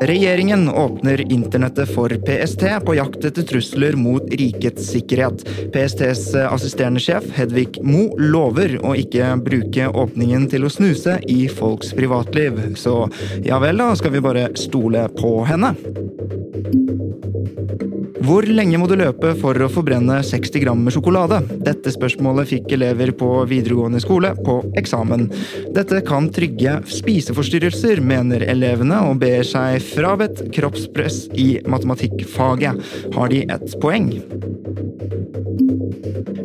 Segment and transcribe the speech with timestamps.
[0.00, 5.44] Regjeringen åpner internettet for PST på jakt etter trusler mot rikets sikkerhet.
[5.72, 11.94] PSTs assisterende sjef Hedvig Mo lover å ikke bruke åpningen til å snuse i folks
[11.96, 12.60] privatliv.
[12.76, 12.98] Så
[13.46, 15.72] ja vel, da skal vi bare stole på henne.
[18.24, 21.42] Hvor lenge må du løpe for å forbrenne 60 gram med sjokolade?
[21.66, 25.26] Dette spørsmålet fikk elever på videregående skole på eksamen.
[25.76, 32.80] Dette kan trygge spiseforstyrrelser, mener elevene, og ber seg frabedt kroppspress i matematikkfaget.
[33.18, 34.08] Har de et poeng?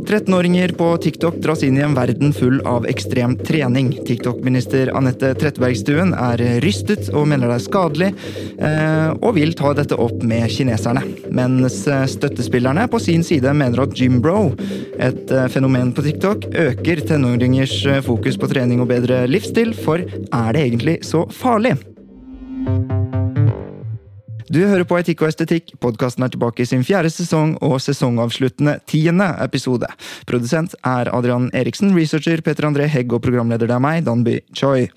[0.09, 3.91] 13-åringer på TikTok dras inn i en verden full av ekstrem trening.
[4.07, 8.07] TikTok-minister Anette Trettebergstuen er rystet og mener det er skadelig,
[8.57, 11.03] eh, og vil ta dette opp med kineserne.
[11.69, 14.55] Mens støttespillerne på sin side mener at gymbro,
[14.97, 20.01] et eh, fenomen på TikTok, øker tenåringers eh, fokus på trening og bedre livsstil, for
[20.01, 21.75] er det egentlig så farlig?
[24.49, 25.75] Du hører på Etikk og estetikk.
[25.77, 29.93] Podkasten er tilbake i sin fjerde sesong og sesongavsluttende tiende episode.
[30.25, 34.87] Produsent er Adrian Eriksen, researcher Peter André Hegg og programleder det er meg, Danby Choi.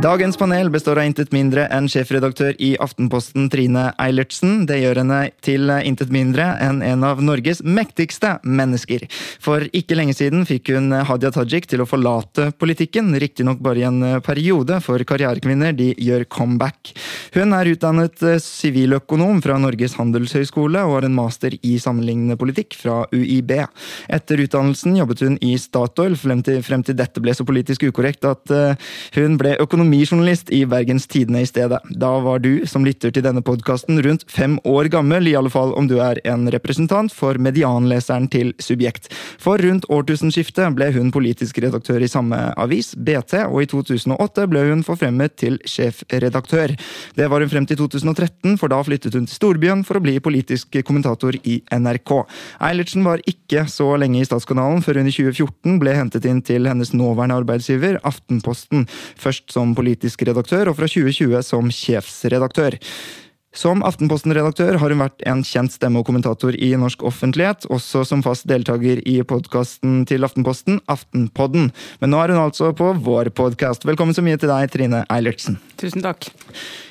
[0.00, 4.62] Dagens panel består av intet mindre enn sjefredaktør i Aftenposten Trine Eilertsen.
[4.64, 9.04] Det gjør henne til intet mindre enn en av Norges mektigste mennesker.
[9.44, 13.84] For ikke lenge siden fikk hun Hadia Tajik til å forlate politikken, riktignok bare i
[13.90, 16.94] en periode, for karrierekvinner de gjør comeback.
[17.36, 23.02] Hun er utdannet siviløkonom fra Norges handelshøyskole og har en master i sammenlignende politikk fra
[23.12, 23.52] UiB.
[24.08, 28.24] Etter utdannelsen jobbet hun i Statoil frem til, frem til dette ble så politisk ukorrekt
[28.32, 28.56] at
[29.20, 31.80] hun ble økonomi økonomijournalist i Bergens Tidende i stedet.
[31.90, 35.72] Da var du, som lytter til denne podkasten, rundt fem år gammel, i alle fall
[35.74, 39.08] om du er en representant for medianleseren til Subjekt.
[39.40, 44.62] For rundt årtusenskiftet ble hun politisk redaktør i samme avis, BT, og i 2008 ble
[44.68, 46.76] hun forfremmet til sjefredaktør.
[47.18, 50.20] Det var hun frem til 2013, for da flyttet hun til storbyen for å bli
[50.22, 52.14] politisk kommentator i NRK.
[52.62, 56.70] Eilertsen var ikke så lenge i Statskanalen før hun i 2014 ble hentet inn til
[56.70, 58.86] hennes nåværende arbeidsgiver, Aftenposten.
[59.18, 62.78] Først som politisk redaktør, og fra 2020 som sjefsredaktør.
[63.50, 68.22] Som Aftenposten-redaktør har hun vært en kjent stemme og kommentator i norsk offentlighet, også som
[68.22, 71.72] fast deltaker i podkasten til Aftenposten, Aftenpodden.
[71.98, 73.88] Men nå er hun altså på vår podkast.
[73.90, 75.58] Velkommen så mye til deg, Trine Eilertsen.
[75.82, 76.30] Tusen takk.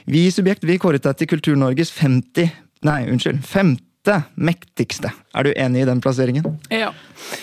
[0.04, 2.52] Vi i Subjekt vi kåret deg til Kultur-Norges 50
[2.88, 3.42] Nei, unnskyld.
[3.44, 3.89] 50
[4.36, 5.12] mektigste.
[5.36, 6.58] Er du enig i den plasseringen?
[6.74, 6.90] Ja.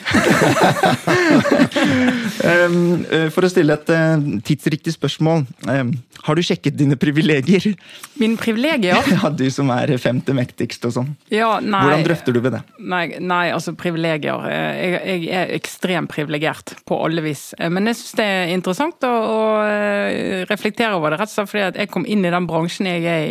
[3.35, 5.45] For å stille et eh, tidsriktig spørsmål.
[6.27, 7.75] Har du sjekket dine privilegier?
[8.21, 9.03] Mine privilegier?
[9.17, 11.11] Ja, Du som er femte mektigst og sånn.
[11.33, 12.63] Ja, nei, Hvordan drøfter du ved det?
[12.83, 14.39] Nei, nei altså privilegier.
[14.51, 17.43] Eh, jeg, jeg, er ekstremt privilegert på alle vis.
[17.61, 19.41] Eh, men jeg syns det er interessant å, å,
[20.51, 21.19] reflektere over det.
[21.23, 23.29] Rett og slett fordi jeg kom inn i den bransjen jeg er i,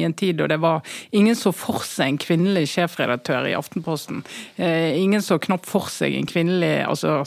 [0.00, 0.76] i en tid da det var
[1.12, 4.22] ingen så for seg en kvinnelig sjefredaktør i Aftenposten.
[4.56, 7.22] Ingen så knapt for seg en kvinnelig altså,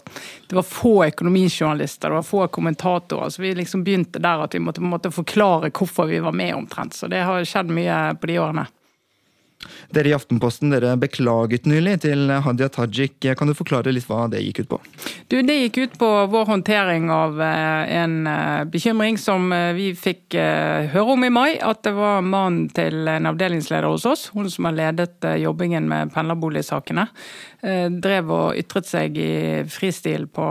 [0.47, 3.29] Det var få økonomijournalister, det var få kommentatorer.
[3.29, 6.93] så Vi liksom begynte der at vi måtte, måtte forklare hvorfor vi var med, omtrent.
[6.93, 8.67] Så det har skjedd mye på de årene.
[9.95, 13.17] Dere i Aftenposten dere beklaget nylig til Hadia Tajik.
[13.37, 14.79] Kan du forklare litt hva det gikk ut på?
[15.31, 18.15] Du, Det gikk ut på vår håndtering av en
[18.69, 21.57] bekymring som vi fikk høre om i mai.
[21.57, 26.13] At det var mannen til en avdelingsleder hos oss, hun som har ledet jobbingen med
[26.13, 27.07] pendlerboligsakene,
[28.05, 29.31] drev og ytret seg i
[29.71, 30.45] fristil på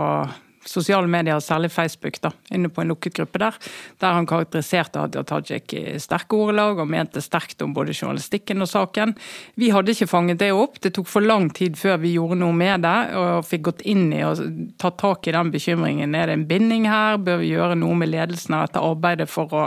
[0.65, 3.57] sosiale medier, særlig Facebook, da, inne på en lukket gruppe der,
[4.01, 8.69] der han karakteriserte Hadia Tajik i sterke ordelag og mente sterkt om både journalistikken og
[8.71, 9.15] saken.
[9.61, 10.79] Vi hadde ikke fanget det opp.
[10.81, 14.09] Det tok for lang tid før vi gjorde noe med det og fikk gått inn
[14.15, 14.41] i og
[14.81, 16.17] tatt tak i den bekymringen.
[16.17, 17.21] Er det en binding her?
[17.21, 19.65] Bør vi gjøre noe med ledelsen av dette arbeidet for å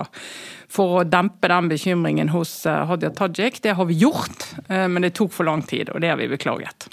[0.69, 3.63] for å dempe den bekymringen hos Hadia Tajik.
[3.65, 6.91] Det har vi gjort, men det tok for lang tid, og det har vi beklaget.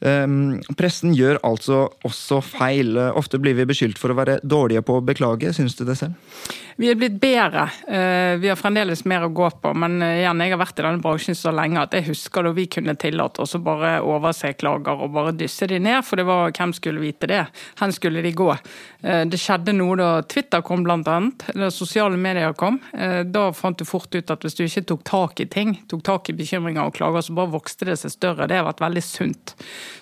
[0.00, 2.96] Um, pressen gjør altså også feil.
[3.18, 5.52] Ofte blir vi beskyldt for å være dårlige på å beklage.
[5.56, 6.16] Syns du det selv?
[6.80, 7.66] Vi er blitt bedre.
[7.88, 9.74] Eh, vi har fremdeles mer å gå på.
[9.76, 12.54] Men eh, igjen, jeg har vært i denne bransjen så lenge at jeg husker da
[12.56, 16.00] vi kunne tillate oss å bare overse klager og bare dysse de ned.
[16.08, 17.42] For det var hvem skulle vite det?
[17.82, 18.48] Hen skulle de gå?
[19.04, 21.44] Eh, det skjedde noe da Twitter kom, blant annet.
[21.52, 22.80] Da sosiale medier kom.
[23.28, 26.32] Da fant du fort ut at hvis du ikke tok tak i ting, tok tak
[26.32, 28.48] i bekymringer og klager, så bare vokste det seg større.
[28.48, 29.54] Det har vært veldig sunt.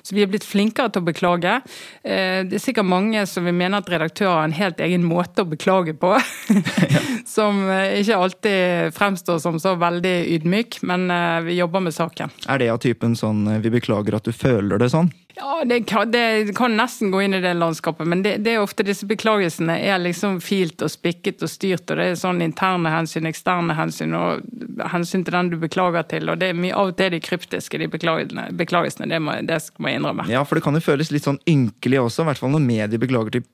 [0.06, 1.58] Så vi er blitt flinkere til å beklage.
[2.06, 5.50] Det er sikkert mange som vil mene at redaktører har en helt egen måte å
[5.50, 6.14] beklage på.
[7.38, 12.30] som eh, ikke alltid fremstår som så veldig ydmyk, men eh, vi jobber med saken.
[12.48, 15.10] Er det av typen sånn eh, 'vi beklager at du føler det sånn'?
[15.38, 18.64] Ja, det kan, det kan nesten gå inn i det landskapet, men det, det er
[18.64, 22.90] ofte disse beklagelsene er liksom filt og spikket og styrt, og det er sånn interne
[22.90, 24.42] hensyn, eksterne hensyn og
[24.90, 27.78] hensyn til den du beklager til, og det er mye av og til de kryptiske,
[27.78, 29.06] de beklagelsene.
[29.12, 30.26] Det må, det må jeg innrømme.
[30.32, 33.06] Ja, for det kan jo føles litt sånn ynkelig også, i hvert fall når medier
[33.06, 33.46] beklager til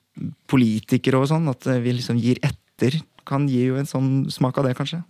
[0.48, 4.58] politikere og sånn, at vi liksom gir etter etter kan gi jo en sånn smak
[4.58, 5.02] av det, kanskje.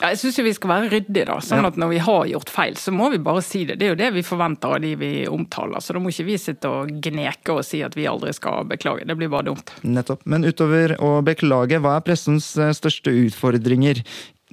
[0.00, 1.36] Ja, jeg syns vi skal være ryddige, da.
[1.44, 3.76] Sånn at når vi har gjort feil, så må vi bare si det.
[3.78, 5.84] Det er jo det vi forventer av de vi omtaler.
[5.84, 9.06] Så da må ikke vi sitte og gneke og si at vi aldri skal beklage.
[9.06, 9.70] Det blir bare dumt.
[9.86, 10.24] Nettopp.
[10.26, 14.02] Men utover å beklage, hva er pressens eh, største utfordringer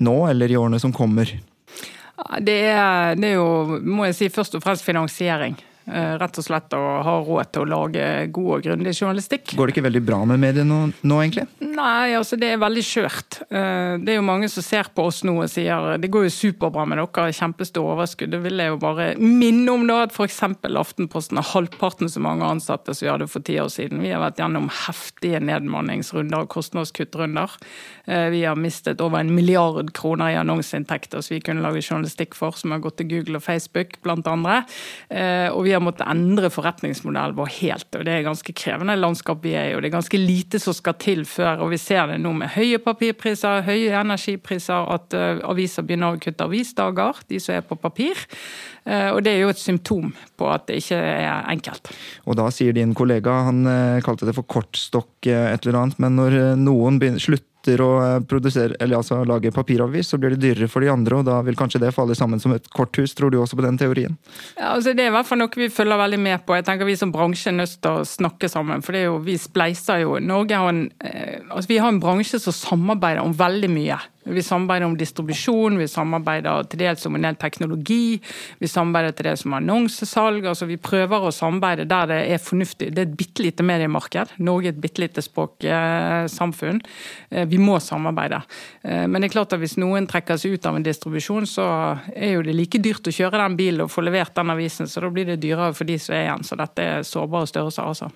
[0.05, 1.31] nå eller i årene som kommer?
[2.43, 5.55] Det er, det er jo, må jeg si, først og fremst finansiering.
[5.89, 8.05] Eh, rett og slett å ha råd til å lage
[8.35, 9.55] god og grundig journalistikk.
[9.57, 11.47] Går det ikke veldig bra med mediene nå, nå, egentlig?
[11.65, 13.39] Nei, altså det er veldig skjørt.
[13.49, 16.35] Eh, det er jo mange som ser på oss nå og sier det går jo
[16.35, 18.29] superbra med dere, kjempestore overskudd.
[18.35, 20.43] Det vil jeg jo bare minne om da at f.eks.
[20.79, 24.03] Aftenposten har halvparten så mange ansatte som vi hadde for ti år siden.
[24.05, 27.57] Vi har vært gjennom heftige nedmanningsrunder og kostnadskuttrunder.
[28.05, 32.37] Eh, vi har mistet over en milliard kroner i annonseinntekter som vi kunne lage journalistikk
[32.37, 34.61] for, som har gått til Google og Facebook, blant andre.
[35.09, 37.87] Og vi har har måttet endre forretningsmodellen vår helt.
[37.95, 39.75] og Det er ganske krevende landskap vi er i.
[39.75, 41.63] og Det er ganske lite som skal til før.
[41.63, 46.21] og Vi ser det nå med høye papirpriser, høye energipriser, at uh, aviser begynner å
[46.21, 48.19] kutte avisdager, de som er på papir.
[48.85, 51.91] Uh, og Det er jo et symptom på at det ikke er enkelt.
[52.25, 56.15] Og da sier din kollega, han uh, kalte det for kortstokk et eller annet, men
[56.15, 60.41] når noen begynner, slutter slutter å eh, produsere, eller altså lage papiravis, så blir det
[60.41, 63.13] dyrere for de andre, og da vil kanskje det falle sammen som et korthus.
[63.15, 64.17] Tror du også på den teorien?
[64.57, 66.55] Ja, altså Det er i hvert fall noe vi følger veldig med på.
[66.57, 68.83] Jeg tenker Vi som bransje er nødt til å snakke sammen.
[68.85, 70.17] For jo, vi spleiser jo.
[70.19, 73.99] Norge har en, eh, altså vi har en bransje som samarbeider om veldig mye.
[74.33, 78.19] Vi samarbeider om distribusjon, vi samarbeider til dels om en del teknologi.
[78.59, 80.45] Vi samarbeider til dels om annonsesalg.
[80.45, 82.91] altså Vi prøver å samarbeide der det er fornuftig.
[82.93, 84.35] Det er et bitte lite mediemarked.
[84.37, 86.81] Norge er et bitte lite språksamfunn.
[87.29, 88.41] Eh, vi må samarbeide.
[88.83, 91.65] Eh, men det er klart at hvis noen trekker seg ut av en distribusjon, så
[92.15, 95.03] er jo det like dyrt å kjøre den bilen og få levert den avisen, så
[95.03, 96.45] da blir det dyrere for de som er igjen.
[96.45, 98.11] Så dette er sårbare størrelser, altså.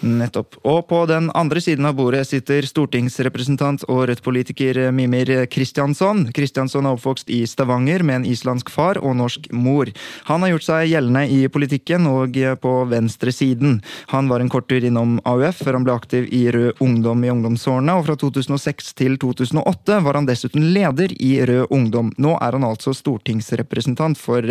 [0.00, 0.60] Nettopp.
[0.68, 6.26] Og på den andre siden av bordet sitter stortingsrepresentant og Rødt-politiker Mimir Kristiansson.
[6.34, 9.90] Kristiansson er oppvokst i Stavanger med en islandsk far og norsk mor.
[10.28, 13.78] Han har gjort seg gjeldende i politikken og på venstresiden.
[14.12, 17.32] Han var en kort tur innom AUF før han ble aktiv i Rød Ungdom i
[17.32, 22.12] ungdomsårene, og fra 2006 til 2008 var han dessuten leder i Rød Ungdom.
[22.18, 24.44] Nå er han altså stortingsrepresentant for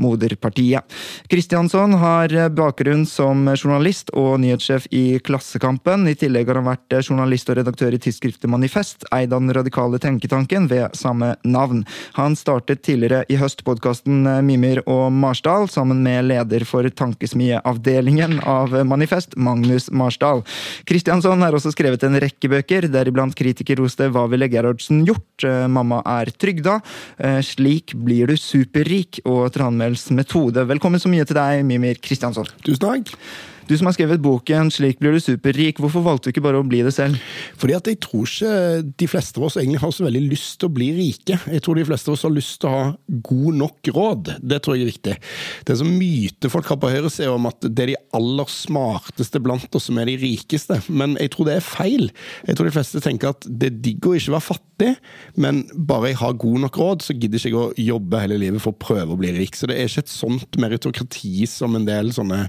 [0.00, 0.84] moderpartiet.
[1.30, 6.06] Kristiansson har bakgrunn som journalist og nyhetssjef i Klassekampen.
[6.10, 9.98] I tillegg har han vært journalist og redaktør i tidsskriftet Manifest, eid av den radikale
[10.02, 11.84] tenketanken Tenketanken ved samme navn.
[12.16, 18.74] Han startet tidligere i høst podkasten Mimer og Marsdal sammen med leder for tankesmieavdelingen av
[18.86, 20.42] Manifest, Magnus Marsdal.
[20.86, 25.46] Kristiansson har også skrevet en rekke bøker, deriblant kritikerroste Hva ville Gerhardsen gjort?
[25.46, 26.80] Eh, Mamma er trygda.
[27.18, 30.66] Eh, Slik blir du superrik og Tranmæls metode.
[30.66, 32.50] Velkommen så mye til deg, Mimir Kristiansson.
[32.66, 33.14] Tusen takk.
[33.66, 36.66] Du som har skrevet boken 'Slik blir du superrik', hvorfor valgte du ikke bare å
[36.68, 37.16] bli det selv?
[37.56, 40.68] Fordi at jeg tror ikke de fleste av oss egentlig har så veldig lyst til
[40.68, 41.40] å bli rike.
[41.50, 44.36] Jeg tror de fleste av oss har lyst til å ha god nok råd.
[44.42, 45.16] Det tror jeg er viktig.
[45.64, 48.50] Det er så myte folk har på høyre høyresida om at det er de aller
[48.50, 52.10] smarteste blant oss som er de rikeste, men jeg tror det er feil.
[52.46, 54.92] Jeg tror de fleste tenker at det er digg å ikke være fattig,
[55.40, 58.62] men bare jeg har god nok råd, så gidder ikke jeg å jobbe hele livet
[58.64, 59.56] for å prøve å bli rik.
[59.56, 62.46] Så det er ikke et sånt meritokrati som en del sånne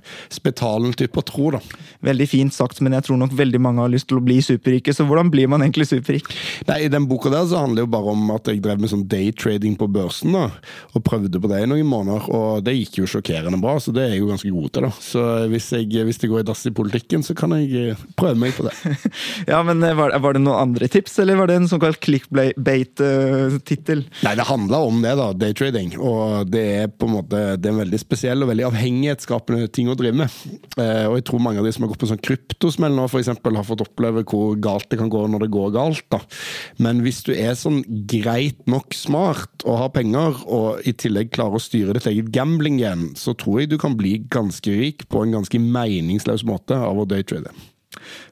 [1.08, 1.60] spetalen på tro, da.
[2.02, 4.94] Veldig fint sagt, men jeg tror nok veldig mange har lyst til å bli superrike.
[4.94, 6.28] Så hvordan blir man egentlig superrik?
[6.68, 8.92] Nei, I den boka der så handler det jo bare om at jeg drev med
[8.92, 10.34] sånn daytrading på børsen.
[10.34, 10.50] da,
[10.94, 13.78] Og prøvde på det i noen måneder, og det gikk jo sjokkerende bra.
[13.80, 14.92] Så det er jeg jo ganske god til, da.
[15.02, 18.40] Så hvis, jeg, hvis det går i dass i politikken, så kan jeg eh, prøve
[18.40, 18.76] meg på det.
[19.52, 24.06] ja, men eh, var, var, det noen andre tips, eller var det en såkalt clickbait-tittel?
[24.24, 25.32] Nei, det handla om det, da.
[25.38, 25.98] Daytrading.
[25.98, 29.90] Og det er på en måte det er en veldig spesiell og veldig avhengighetsskapende ting
[29.92, 30.30] å drive med.
[30.98, 33.32] Eh, og jeg tror mange av de som har gått på sånn kryptosmell nå, f.eks.,
[33.32, 36.06] har fått oppleve hvor galt det kan gå når det går galt.
[36.14, 36.22] da.
[36.84, 41.60] Men hvis du er sånn greit nok smart og har penger, og i tillegg klarer
[41.60, 45.24] å styre ditt eget gambling igjen, så tror jeg du kan bli ganske rik på
[45.24, 47.54] en ganske meningsløs måte av å daytrade.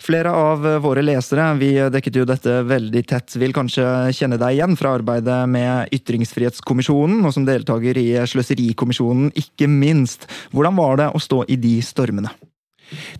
[0.01, 4.77] Flere av våre lesere, vi dekket jo dette veldig tett, vil kanskje kjenne deg igjen
[4.79, 10.29] fra arbeidet med Ytringsfrihetskommisjonen, og som deltaker i Sløserikommisjonen, ikke minst.
[10.53, 12.33] Hvordan var det å stå i de stormene?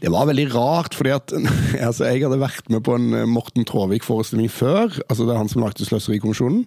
[0.02, 1.34] Det var veldig rart, fordi at
[1.88, 4.94] altså, jeg hadde vært med på en eh, Morten Traavik-forestilling før.
[5.10, 6.66] altså Det er han som lagde Sløserikommisjonen.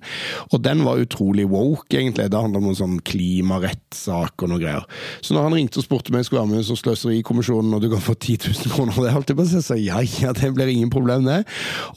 [0.51, 2.29] Og den var utrolig woke, egentlig.
[2.31, 4.87] Det handla om noe sånn klimarettssak og noe greier.
[5.23, 8.05] Så når han ringte og spurte meg skulle være med som Sløserikommisjonen, og du kan
[8.05, 10.73] få 10 000 kroner, det holdt jeg på å si, så ja, ja, det blir
[10.73, 11.43] ingen problem, det.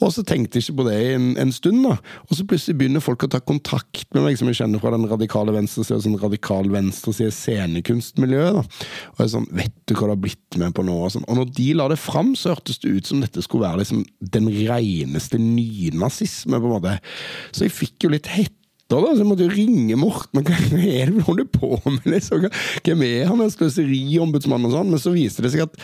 [0.00, 1.96] Og så tenkte jeg ikke på det en, en, stund, da.
[2.28, 5.08] Og så plutselig begynner folk å ta kontakt med meg, som jeg kjenner fra den
[5.10, 8.60] radikale venstresida, sånn radikal venstreside scenekunstmiljøet.
[8.60, 8.64] da.
[9.12, 10.91] Og jeg er sånn, vet du hva du har blitt med på nå?
[10.92, 11.26] Og, sånn.
[11.28, 14.02] og når de la det fram, så hørtes det ut som dette skulle være liksom
[14.34, 16.98] den reneste nynazisme, på en måte.
[17.50, 18.56] Så jeg fikk jo litt hett
[18.92, 20.42] da, så jeg måtte jo ringe Morten.
[20.44, 22.04] Hva er det du på med?
[22.12, 22.48] liksom?
[22.84, 24.92] Hvem er han, en sløseriombudsmann og sånn?
[24.92, 25.78] Men så viste det seg at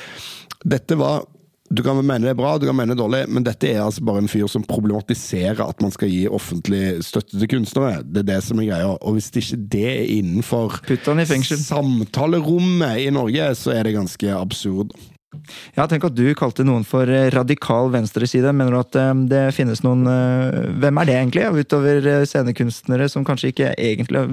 [0.69, 1.25] dette var
[1.69, 3.83] du kan mene det er bra, du kan mene det er dårlig, men dette er
[3.85, 8.01] altså bare en fyr som problematiserer at man skal gi offentlig støtte til kunstnere.
[8.07, 8.95] Det er det som er greia.
[8.97, 10.81] Og hvis ikke det er innenfor
[11.69, 14.97] samtalerommet i Norge, så er det ganske absurd.
[15.77, 18.53] Ja, tenk at du kalte noen for eh, radikal venstreside.
[18.57, 23.27] Mener du at eh, det finnes noen eh, Hvem er det egentlig, utover scenekunstnere som
[23.27, 24.25] kanskje ikke egentlig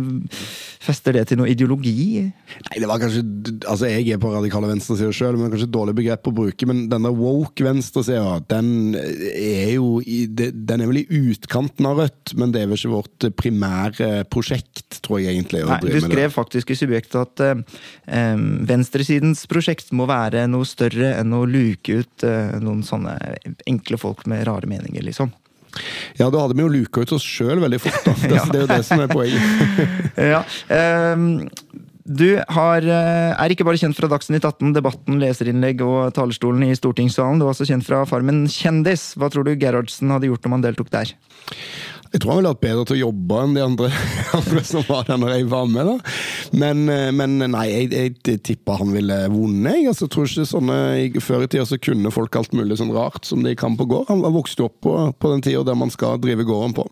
[0.84, 2.26] fester det til noe ideologi?
[2.26, 3.24] Nei, det var kanskje
[3.66, 6.68] Altså, jeg er på radikale venstresida sjøl, men kanskje et dårlig begrep å bruke.
[6.70, 12.36] Men denne woke venstresida, den er jo i, Den er vel i utkanten av Rødt,
[12.40, 15.64] men det er vel ikke vårt primære prosjekt, tror jeg egentlig.
[15.68, 17.64] Nei, du skrev faktisk i Subjekt at um,
[18.68, 23.18] venstresidens prosjekt må være noe større større enn å luke ut uh, noen sånne
[23.68, 25.32] enkle folk med rare meninger, liksom.
[26.16, 28.14] Ja, da hadde vi jo luka ut oss sjøl veldig fort, da.
[28.26, 28.46] Det, ja.
[28.50, 29.44] det, er jo det som er poenget.
[30.34, 30.42] ja.
[31.14, 31.44] Um,
[32.06, 36.76] du har, eh, er ikke bare kjent fra Dagsnytt 18, Debatten, leserinnlegg og talerstolen i
[36.78, 37.42] stortingssalen.
[37.42, 39.16] Du er også kjent fra Farmen kjendis.
[39.18, 41.16] Hva tror du Gerhardsen hadde gjort om han deltok der?
[42.16, 43.88] Jeg tror han ville vært bedre til å jobbe enn de andre,
[44.40, 45.90] andre som var der når jeg var med.
[45.90, 46.14] da.
[46.56, 49.82] Men, eh, men nei, jeg, jeg, jeg tipper han ville vunnet.
[49.82, 50.78] Jeg altså, tror ikke sånne,
[51.26, 54.08] Før i tida så kunne folk alt mulig sånn rart som de kan på gård.
[54.08, 56.86] Han vokste vokst opp på, på den tida der man skal drive gården på.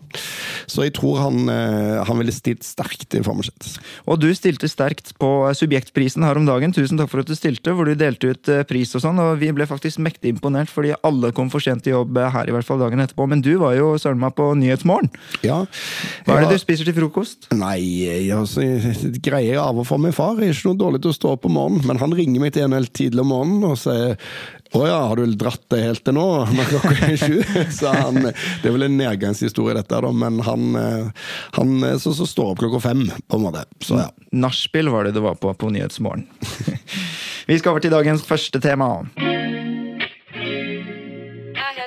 [0.68, 3.78] Så jeg tror han, eh, han ville stilt sterkt i Farmerset.
[4.10, 6.76] Og du stilte sterkt på Subjektprisen her om dagen.
[6.76, 9.24] Tusen takk for at du stilte, hvor du delte ut eh, pris og sånn.
[9.24, 12.56] Og vi ble faktisk mektig imponert, fordi alle kom for sent til jobb her, i
[12.56, 13.30] hvert fall dagen etterpå.
[13.30, 15.13] Men du var jo søren meg på Nyhetsmorgen.
[15.46, 15.62] Ja.
[16.26, 17.50] Hva er det du spiser til frokost?
[17.56, 20.40] Nei, jeg, altså, jeg greier av og for min far.
[20.40, 22.56] Jeg er ikke noe dårlig til å stå opp om morgenen, men han ringer meg
[22.56, 24.18] til en helt tidlig om morgenen og sier
[24.74, 26.26] å ja, har du dratt det helt til nå?
[26.58, 27.36] Når klokka er sju?
[27.78, 30.80] Så han, det er vel en nedgangshistorie, dette, da, men han,
[31.60, 33.68] han så, så står opp klokka fem, på en måte.
[33.86, 34.10] Så ja.
[34.34, 36.26] Nachspiel var det du var på på Nyhetsmorgen.
[37.50, 38.90] Vi skal over til dagens første tema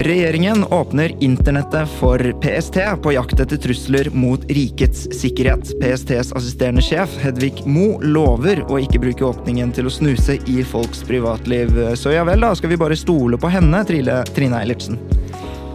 [0.00, 5.70] Regjeringen åpner internettet for PST på jakt etter trusler mot rikets sikkerhet.
[5.80, 11.04] PSTs assisterende sjef Hedvig Mo lover å ikke bruke åpningen til å snuse i folks
[11.06, 11.78] privatliv.
[11.94, 14.98] Så ja vel, da skal vi bare stole på henne, Trine Eilertsen?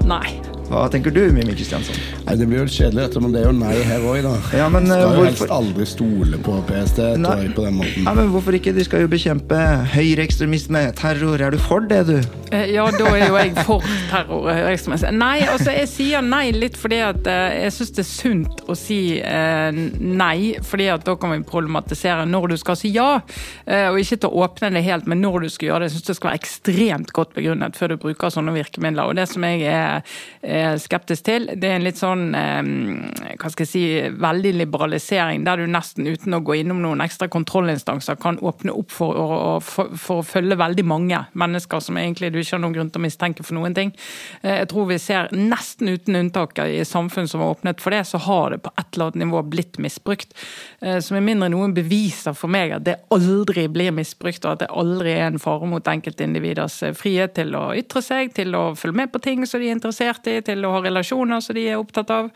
[0.09, 0.48] Nei.
[0.69, 1.95] Hva tenker du, Mimmi Kristiansson?
[2.27, 4.33] Nei, Det blir jo kjedelig, dette, men det er jo nei her òg, da.
[4.53, 5.25] Ja, men, skal jo hvorfor...
[5.25, 7.38] helst aldri stole på PST nei.
[7.57, 8.05] på den måten.
[8.05, 8.75] Nei, men Hvorfor ikke?
[8.77, 9.57] De skal jo bekjempe
[9.95, 11.41] høyreekstremisme, terror.
[11.41, 12.19] Er du for det, du?
[12.53, 15.11] Eh, ja, da er jo jeg for terror og høyreekstremisme.
[15.17, 18.77] Nei, altså jeg sier nei litt fordi at eh, jeg syns det er sunt å
[18.77, 23.09] si eh, nei, fordi at da kan vi problematisere når du skal si ja.
[23.69, 25.89] Og ikke til å åpne det helt, men når du skal gjøre det.
[25.89, 29.09] Jeg syns det skal være ekstremt godt begrunnet før du bruker sånne virkemidler.
[29.09, 30.01] Og det som jeg er
[30.81, 31.47] skeptisk til.
[31.59, 33.83] Det er en litt sånn eh, hva skal jeg si,
[34.19, 38.93] veldig liberalisering, der du nesten uten å gå innom noen ekstra kontrollinstanser kan åpne opp
[38.93, 39.27] for å,
[39.63, 43.01] for, for å følge veldig mange mennesker som egentlig du ikke har noen grunn til
[43.01, 43.93] å mistenke for noen ting.
[44.41, 48.05] Eh, jeg tror vi ser nesten uten unntak i samfunn som har åpnet for det,
[48.09, 50.33] så har det på et eller annet nivå blitt misbrukt.
[50.79, 54.63] Som så med mindre noen beviser for meg at det aldri blir misbrukt, og at
[54.63, 59.01] det aldri er en fare mot enkeltindividers frihet til å ytre seg, til å følge
[59.01, 61.79] med på ting som de er interessert i, til å ha relasjoner som de er
[61.79, 62.29] opptatt av,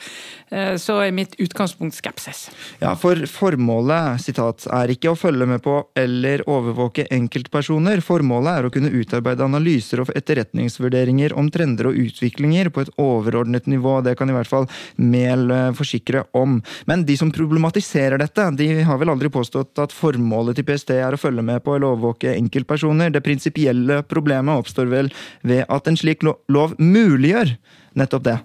[0.51, 2.46] eh, så er mitt utgangspunkt skepsis.
[2.82, 8.03] Ja, for formålet sitat, er ikke å følge med på eller overvåke enkeltpersoner.
[8.05, 13.67] Formålet er å kunne utarbeide analyser og etterretningsvurderinger om trender og utviklinger på et overordnet
[13.72, 14.00] nivå.
[14.05, 16.60] Det kan i hvert fall Mehl eh, forsikre om.
[16.89, 21.15] Men de som problematiserer dette, de har vel aldri påstått at formålet til PST er
[21.15, 23.13] å følge med på eller overvåke enkeltpersoner.
[23.13, 27.55] Det prinsipielle problemet oppstår vel ved at en slik lov muliggjør
[27.94, 28.38] nettopp det.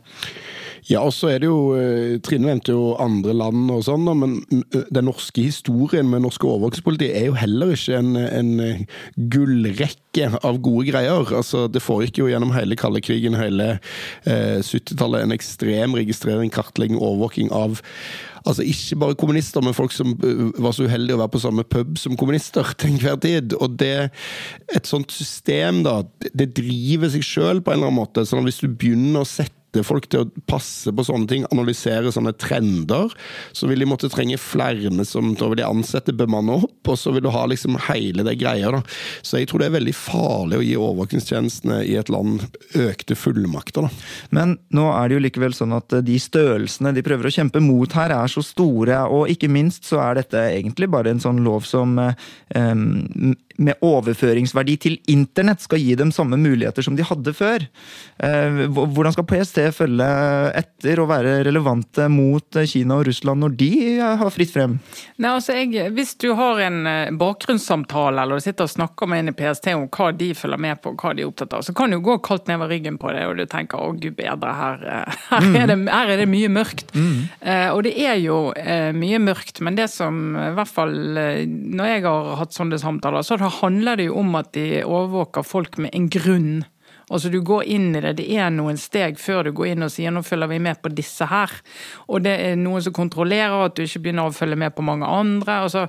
[0.88, 4.38] Ja, og så er det jo eh, Trine nevnte jo andre land og sånn, men
[4.72, 8.80] den norske historien med norsk overvåkingspoliti er jo heller ikke en, en eh,
[9.34, 11.28] gullrekke av gode greier.
[11.28, 13.74] Altså, Det foregikk jo gjennom hele kalde krigen, hele
[14.24, 17.82] eh, 70-tallet, en ekstrem registrering, kartlegging, overvåking av
[18.48, 21.98] Altså Ikke bare kommunister, men folk som var så uheldige å være på samme pub
[22.00, 23.52] som kommunister til enhver tid.
[23.58, 24.08] Og det,
[24.72, 26.00] Et sånt system da,
[26.32, 28.24] det driver seg sjøl på en eller annen måte.
[28.24, 31.44] sånn at Hvis du begynner å sette sette folk til å passe på sånne ting,
[31.52, 33.12] analysere sånne trender,
[33.52, 37.12] så vil de måtte trenge flere som da vil de ansette, bemanne opp, og så
[37.12, 38.70] vil du ha liksom hele det greia.
[38.70, 38.82] da.
[39.22, 43.82] Så jeg tror det er veldig farlig å gi overvåkingstjenestene i et land økte fullmakter.
[43.82, 43.90] da.
[44.30, 47.92] Men nå er det jo likevel sånn at de størrelsene de prøver å kjempe mot
[47.92, 51.66] her, er så store, og ikke minst så er dette egentlig bare en sånn lov
[51.68, 57.64] som um, med overføringsverdi til internett skal gi dem samme muligheter som de hadde før.
[58.22, 60.08] Eh, hvordan skal PST følge
[60.58, 64.78] etter og være relevante mot Kina og Russland når de har fritt frem?
[65.18, 69.24] Nei, altså jeg, Hvis du har en eh, bakgrunnssamtale eller du sitter og snakker med
[69.24, 71.74] en i PST om hva de følger med på, hva de er opptatt av, så
[71.74, 74.86] kan du gå kaldt nedover ryggen på det og du tenker å gud bedre, her,
[74.86, 76.94] eh, her, er, det, her er det mye mørkt.
[76.94, 77.28] Mm.
[77.74, 78.36] og det er jo
[78.96, 83.34] mye mørkt, men det som i hvert fall når jeg har hatt sånne samtaler, så
[83.34, 86.52] har det handler det jo om at de overvåker folk med en grunn.
[87.08, 89.92] Altså Du går inn i det, det er noen steg før du går inn og
[89.94, 91.52] sier nå følger vi med på disse her.
[92.08, 95.08] Og det er noen som kontrollerer at du ikke begynner å følge med på mange
[95.08, 95.62] andre.
[95.64, 95.86] Altså,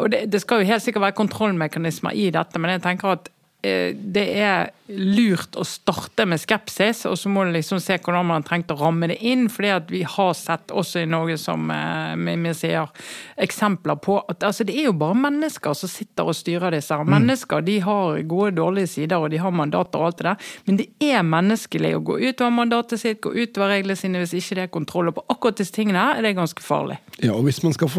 [0.00, 3.28] og det, det skal jo helt sikkert være kontrollmekanismer i dette, men jeg tenker at
[3.28, 8.26] Eh, det er lurt å starte med skepsis, og så må du liksom se hvordan
[8.28, 9.48] man har trengt å ramme det inn.
[9.52, 12.88] fordi at vi har sett også i Norge, som eh, vi sier,
[13.36, 16.94] eksempler på at altså, det er jo bare mennesker som sitter og styrer disse.
[16.94, 17.04] her.
[17.04, 17.12] Mm.
[17.16, 20.54] Mennesker de har gode og dårlige sider, og de har mandater og alt det der.
[20.66, 24.60] Men det er menneskelig å gå utover mandatet sitt, gå utover reglene sine hvis ikke
[24.60, 25.12] det er kontroll.
[25.12, 27.00] Og på akkurat disse tingene her er det ganske farlig.
[27.18, 27.90] Ja, og hvis man skal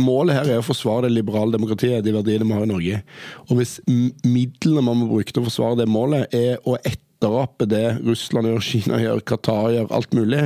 [0.00, 3.00] Målet her er å forsvare det liberale demokratiet, de verdiene vi har i Norge.
[3.48, 7.82] Og hvis midlene man må bruke til å forsvare det målet, er å etterape det
[8.04, 10.40] Russland gjør, Kina gjør, Qatar gjør, alt mulig,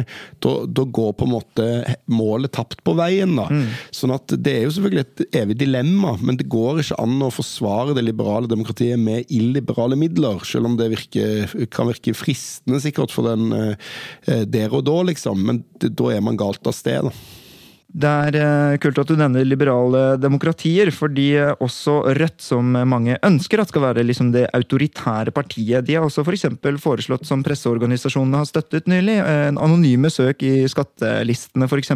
[0.45, 1.67] da går på en måte
[2.13, 3.35] målet tapt på veien.
[3.39, 3.49] da.
[3.51, 3.65] Mm.
[3.95, 7.33] Sånn at Det er jo selvfølgelig et evig dilemma, men det går ikke an å
[7.35, 13.15] forsvare det liberale demokratiet med illiberale midler, selv om det virker, kan virke fristende sikkert
[13.15, 15.45] for den eh, der og da, liksom.
[15.51, 17.09] Men det, da er man galt av sted.
[17.09, 17.45] da.
[17.89, 23.15] Det er eh, kult at du nevner liberale demokratier, fordi eh, også Rødt, som mange
[23.25, 26.45] ønsker at skal være liksom det autoritære partiet, de har også f.eks.
[26.61, 31.95] For foreslått, som presseorganisasjonene har støttet nylig, eh, en anonyme søk i skattelistene f.eks.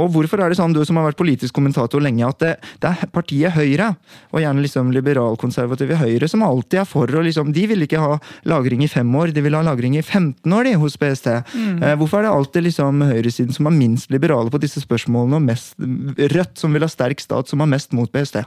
[0.00, 2.90] Og hvorfor er det sånn, du som har vært politisk kommentator lenge, at det, det
[2.90, 3.92] er partiet Høyre,
[4.34, 8.18] og gjerne liksom liberalkonservative Høyre, som alltid er for å liksom De vil ikke ha
[8.50, 11.30] lagring i fem år, de vil ha lagring i 15 år, de, hos PST.
[11.54, 11.80] Mm.
[12.02, 15.76] Hvorfor er det alltid liksom høyresiden som er minst liberale på disse spørsmålene, og mest
[16.34, 18.42] Rødt, som vil ha sterk stat, som har mest mot PST?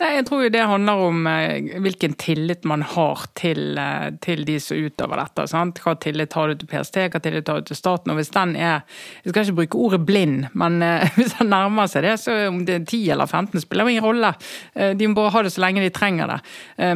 [0.00, 4.46] Nei, Jeg tror jo det handler om eh, hvilken tillit man har til, eh, til
[4.48, 5.44] de som utøver dette.
[5.50, 5.80] Sant?
[5.84, 8.10] Hva tillit har du til PST, hva tillit har du til staten?
[8.10, 8.80] og hvis den er,
[9.24, 12.62] Jeg skal ikke bruke ordet blind, men eh, hvis den nærmer seg det, så om
[12.64, 14.32] det er 10 eller 15 spiller ingen rolle.
[14.74, 16.38] De må bare ha det så lenge de trenger det.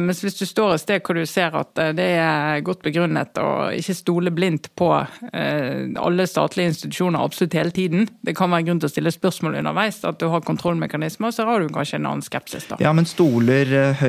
[0.01, 3.75] Mens hvis du står et sted hvor du ser at det er godt begrunnet, og
[3.75, 8.89] ikke stole blindt på alle statlige institusjoner absolutt hele tiden, det kan være grunn til
[8.89, 12.54] å stille spørsmål underveis, at du har kontrollmekanismer, så har du kanskje en annen skepsis
[12.69, 12.77] da.
[12.81, 14.03] Ja, Men stoler eh,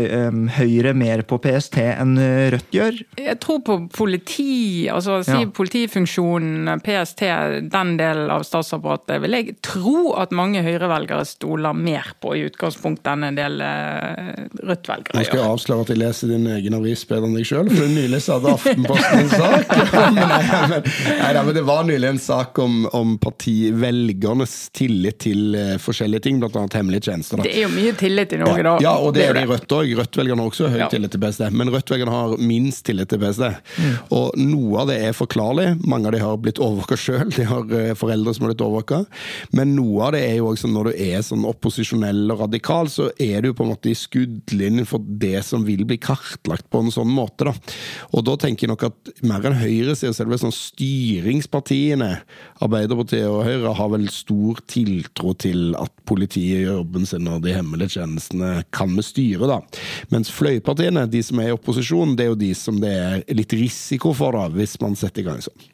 [0.57, 3.01] Høyre mer på PST enn eh, Rødt gjør?
[3.21, 5.51] Jeg tror på politi, altså si ja.
[5.57, 7.25] politifunksjonen, PST,
[7.73, 13.13] den delen av statsapparatet, vil jeg tro at mange Høyre-velgere stoler mer på i utgangspunktet
[13.13, 15.21] enn en del eh, Rødt-velgere gjør.
[15.21, 17.83] Nå skal jeg avsløre at jeg leser din egen avis bedre enn deg sjøl, for
[17.83, 19.75] du nylig hadde Aftenposten en sak.
[20.17, 20.89] men, nei, men,
[21.21, 26.67] nei, men, det var nylig en sak om, om partivelgernes tillit til forskjellige ting, bl.a.
[26.75, 27.41] hemmelige tjenester.
[27.41, 27.47] Da.
[27.47, 28.79] Det er jo mye tillit Norge, da.
[28.83, 29.93] Ja, og det er er det i Rødt òg.
[29.99, 30.89] Rødt-velgerne har også høy Ja.
[30.89, 31.51] tillit til PST.
[31.53, 33.51] Men Rødt-velgerne har minst tillit til PST.
[33.79, 33.97] Mm.
[34.11, 35.85] Og noe av det er forklarlig.
[35.87, 37.31] Mange av de har blitt overvåka sjøl.
[37.37, 39.07] De har eh, foreldre som har blitt overvåka.
[39.53, 42.87] Men noe av det er jo også sånn når du er sånn opposisjonell og radikal,
[42.89, 46.81] så er du på en måte i skuddlinjen for det som vil bli kartlagt på
[46.85, 47.45] en sånn måte.
[47.45, 47.53] da.
[48.15, 52.23] Og da tenker jeg nok at mer enn høyresida, er sånn styringspartiene,
[52.65, 57.53] Arbeiderpartiet og Høyre, har vel stor tiltro til at politiet gjør jobben sin og de
[57.57, 59.61] hemmelige tjenestene kan vi styre, da.
[60.11, 63.53] Mens fløypartiene, de som er i opposisjon, det er jo de som det er litt
[63.53, 65.73] risiko for, da, hvis man setter i gang sånn.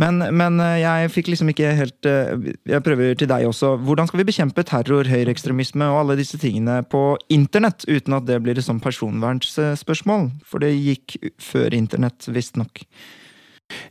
[0.00, 3.74] Men, men eh, jeg fikk liksom ikke helt eh, Jeg prøver til deg også.
[3.84, 8.40] Hvordan skal vi bekjempe terror, høyreekstremisme og alle disse tingene på internett, uten at det
[8.42, 10.30] blir et sånn personvernsspørsmål?
[10.48, 12.86] For det gikk før internett, visstnok.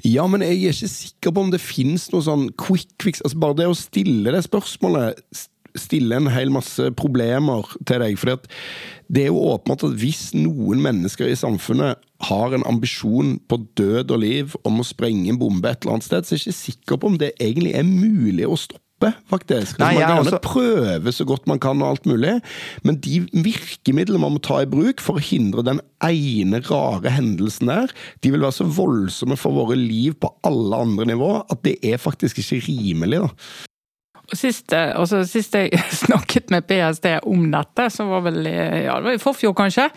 [0.06, 3.22] Ja, men jeg er ikke sikker på om det finnes noe sånn quick fix.
[3.26, 5.22] Altså Bare det å stille det spørsmålet
[5.80, 8.20] stille en hel masse problemer til deg.
[8.20, 8.38] For
[9.12, 14.14] det er jo åpenbart at hvis noen mennesker i samfunnet har en ambisjon på død
[14.14, 16.62] og liv om å sprenge en bombe et eller annet sted, så er jeg ikke
[16.62, 18.82] sikker på om det egentlig er mulig å stoppe.
[19.02, 19.80] faktisk.
[19.80, 22.40] Altså, Nei, man kan også- prøve så godt man kan, og alt mulig,
[22.84, 27.66] men de virkemidlene man må ta i bruk for å hindre den ene rare hendelsen
[27.66, 27.88] der,
[28.22, 31.98] de vil være så voldsomme for våre liv på alle andre nivå at det er
[31.98, 33.22] faktisk ikke rimelig.
[33.22, 33.30] da.
[34.32, 34.72] Sist,
[35.28, 39.56] sist jeg snakket med PST om dette, som var vel ja, det var i forfjor
[39.58, 39.88] kanskje,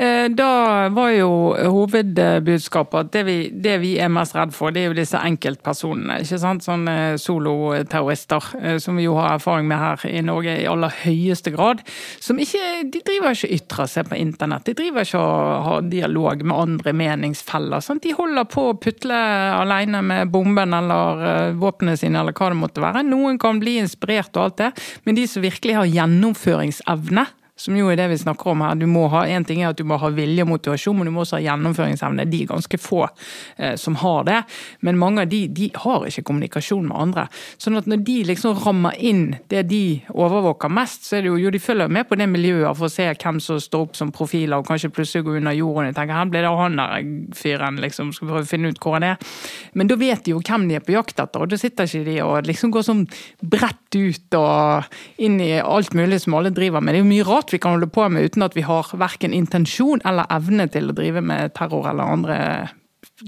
[0.00, 4.84] eh, da var jo hovedbudskapet at det vi, det vi er mest redd for, det
[4.84, 6.20] er jo disse enkeltpersonene.
[6.24, 6.64] ikke sant?
[6.64, 11.52] Sånne soloterrorister, eh, som vi jo har erfaring med her i Norge i aller høyeste
[11.54, 11.84] grad.
[12.22, 14.66] Som ikke, de driver ikke og ytrer seg på internett.
[14.68, 17.84] De driver ikke og har dialog med andre meningsfeller.
[17.84, 18.04] Sant?
[18.04, 19.20] De holder på å putle
[19.54, 23.04] alene med bomben eller eh, våpnene sine, eller hva det måtte være.
[23.06, 24.70] Noen kan bli inspirert og alt det,
[25.06, 28.74] men de som virkelig har gjennomføringsevne, som jo er det vi snakker om her.
[28.74, 31.12] Du må ha, en ting er at du må ha vilje og motivasjon, men du
[31.14, 32.26] må også ha gjennomføringsevne.
[32.26, 34.40] De er ganske få eh, som har det.
[34.82, 37.26] Men mange av de, de har ikke kommunikasjon med andre.
[37.62, 41.36] Sånn at når de liksom rammer inn det de overvåker mest, så er det jo,
[41.44, 44.10] jo de følger med på det miljøet for å se hvem som står opp som
[44.14, 45.92] profiler, og kanskje plutselig går under jorden.
[45.92, 47.06] og tenker, her blir det han der
[47.38, 49.38] fyren, liksom, skal prøve å finne ut hvor han er.
[49.78, 52.10] Men da vet de jo hvem de er på jakt etter, og da sitter ikke
[52.10, 53.06] de og liksom går sånn
[53.46, 56.96] bredt ut og inn i alt mulig som alle driver med.
[56.96, 59.34] Det er jo mye rart vi kan holde på med uten at vi har verken
[59.36, 62.38] intensjon eller evne til å drive med terror eller andre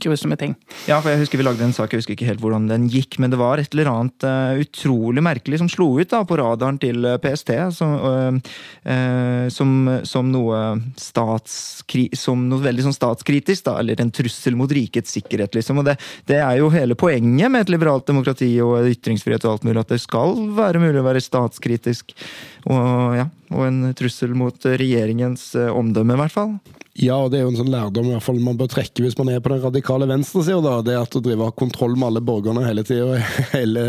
[0.03, 0.55] grusomme ting.
[0.89, 3.19] Ja, for jeg husker Vi lagde en sak, jeg husker ikke helt hvordan den gikk,
[3.23, 6.79] men det var et eller annet uh, utrolig merkelig som slo ut da på radaren
[6.83, 7.53] til eh, PST.
[7.77, 8.57] Som, uh,
[8.89, 9.73] uh, som,
[10.09, 10.61] som noe
[11.01, 15.55] statskri, som noe veldig sånn statskritisk, da, eller en trussel mot rikets sikkerhet.
[15.55, 15.97] liksom, og det,
[16.29, 19.95] det er jo hele poenget med et liberalt demokrati og ytringsfrihet og alt mulig, at
[19.95, 22.17] det skal være mulig å være statskritisk.
[22.67, 26.57] Og, ja, og en trussel mot regjeringens eh, omdømme, i hvert fall.
[26.97, 29.19] Ja, og det er jo en sånn lærdom i hvert fall man bør trekke hvis
[29.19, 30.79] man er på den radikale venstresida.
[30.87, 33.19] Det at å drive og ha kontroll med alle borgerne hele tida,
[33.57, 33.85] hele,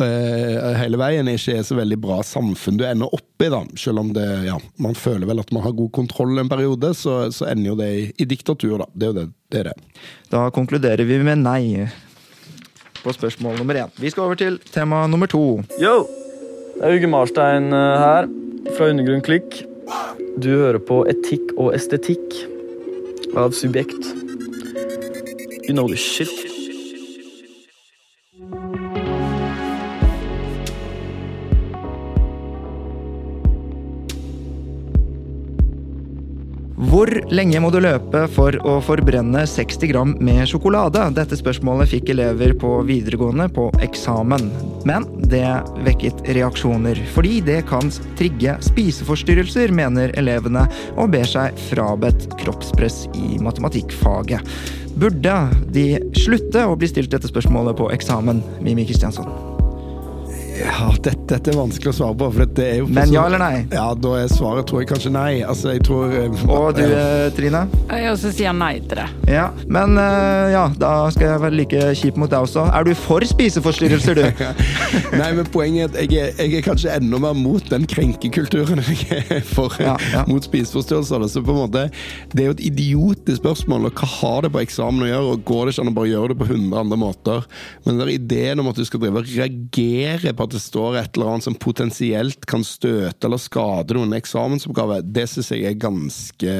[0.00, 3.50] eh, hele veien, ikke er så veldig bra samfunn du ender opp i.
[3.52, 6.94] da, Selv om det, ja, man føler vel at man har god kontroll en periode,
[6.96, 8.78] så, så ender jo det i, i diktatur.
[8.80, 9.60] da, Det er jo det det.
[9.60, 10.00] Er det.
[10.32, 11.84] Da konkluderer vi med nei
[13.02, 13.92] på spørsmål nummer én.
[14.00, 15.60] Vi skal over til tema nummer to.
[15.82, 16.06] Yo!
[16.72, 18.30] Det er Uge Marstein eh, her,
[18.70, 19.62] fra Undergrunn Klikk.
[20.38, 22.38] Du hører på Etikk og estetikk
[23.36, 24.12] av Subjekt.
[25.66, 26.61] You know the shit.
[36.92, 41.06] Hvor lenge må du løpe for å forbrenne 60 gram med sjokolade?
[41.16, 44.50] Dette spørsmålet fikk elever på videregående på eksamen.
[44.84, 45.46] Men det
[45.86, 47.88] vekket reaksjoner, fordi det kan
[48.20, 50.66] trigge spiseforstyrrelser, mener elevene,
[50.98, 54.52] og ber seg frabedt kroppspress i matematikkfaget.
[54.92, 55.38] Burde
[55.72, 55.86] de
[56.20, 59.51] slutte å bli stilt dette spørsmålet på eksamen, Mimi Kristiansson?
[60.52, 62.26] Ja, dette, dette er vanskelig å svare på.
[62.34, 63.62] for det er jo Men ja eller nei?
[63.72, 65.40] Ja, Da er svaret tror jeg kanskje nei.
[65.48, 67.62] Altså, jeg tror eh, Og du, eh, Trine?
[67.88, 69.06] Jeg også sier nei til det.
[69.32, 72.66] Ja, men eh, ja, da skal jeg være like kjip mot deg også.
[72.68, 74.44] Er du for spiseforstyrrelser, du?
[75.20, 78.82] Nei, men poenget er at jeg er, jeg er kanskje enda mer mot den krenkekulturen
[78.82, 80.26] enn jeg er for Ja, ja.
[80.28, 81.26] mot spiseforstyrrelser.
[81.32, 81.86] Så på en måte,
[82.32, 83.88] Det er jo et idiotisk spørsmål.
[83.88, 85.32] og Hva har det på eksamen å gjøre?
[85.32, 87.48] og Går det ikke an å bare gjøre det på 100 andre måter?
[87.86, 90.98] Men den ideen om at du skal drive og reagere på at at det står
[91.00, 95.78] et eller annet som potensielt kan støte eller skade noen eksamensoppgave, det syns jeg er
[95.80, 96.56] ganske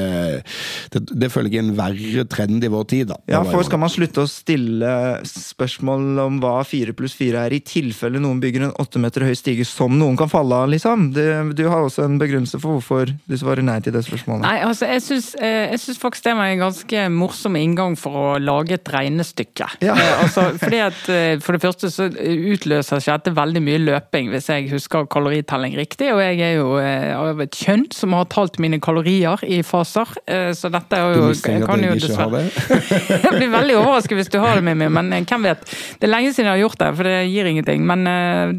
[0.93, 3.11] det, det føler jeg er en verre trend i vår tid.
[3.11, 3.19] da.
[3.29, 4.93] Ja, for Skal man slutte å stille
[5.27, 9.35] spørsmål om hva fire pluss fire er, i tilfelle noen bygger en åtte meter høy
[9.37, 11.11] stige som noen kan falle av, liksom?
[11.15, 11.23] Du,
[11.55, 14.45] du har også en begrunnelse for hvorfor du svarer nei til det spørsmålet.
[14.47, 18.77] Nei, altså, jeg syns, eh, faktisk det var en ganske morsom inngang for å lage
[18.77, 19.69] et regnestykke.
[19.85, 19.95] Ja.
[19.97, 24.29] Eh, altså, fordi at eh, For det første så utløser ikke dette veldig mye løping,
[24.33, 26.09] hvis jeg husker kaloritelling riktig.
[26.13, 30.09] Og jeg er jo av et kjønn som har talt mine kalorier i faser,
[30.57, 32.43] så dette er jo Du mistenker at jeg ikke har det?
[33.25, 35.63] jeg blir veldig overrasket hvis du har det Mimmi, men hvem vet.
[35.99, 37.85] Det er lenge siden jeg har gjort det, for det gir ingenting.
[37.89, 38.05] Men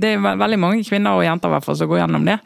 [0.00, 2.38] det er veldig mange kvinner og jenter i hvert fall som går gjennom det.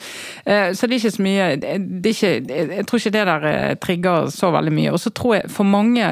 [0.45, 4.53] Så det er ikke så mye det ikke, Jeg tror ikke det der trigger så
[4.55, 4.93] veldig mye.
[4.93, 6.09] Og så tror jeg for mange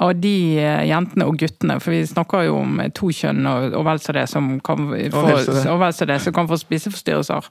[0.00, 0.36] av de
[0.88, 4.24] jentene og guttene, for vi snakker jo om to kjønn og, og vel så det
[4.30, 5.26] som kan få,
[5.68, 7.50] og vel så det, som kan få spiseforstyrrelser.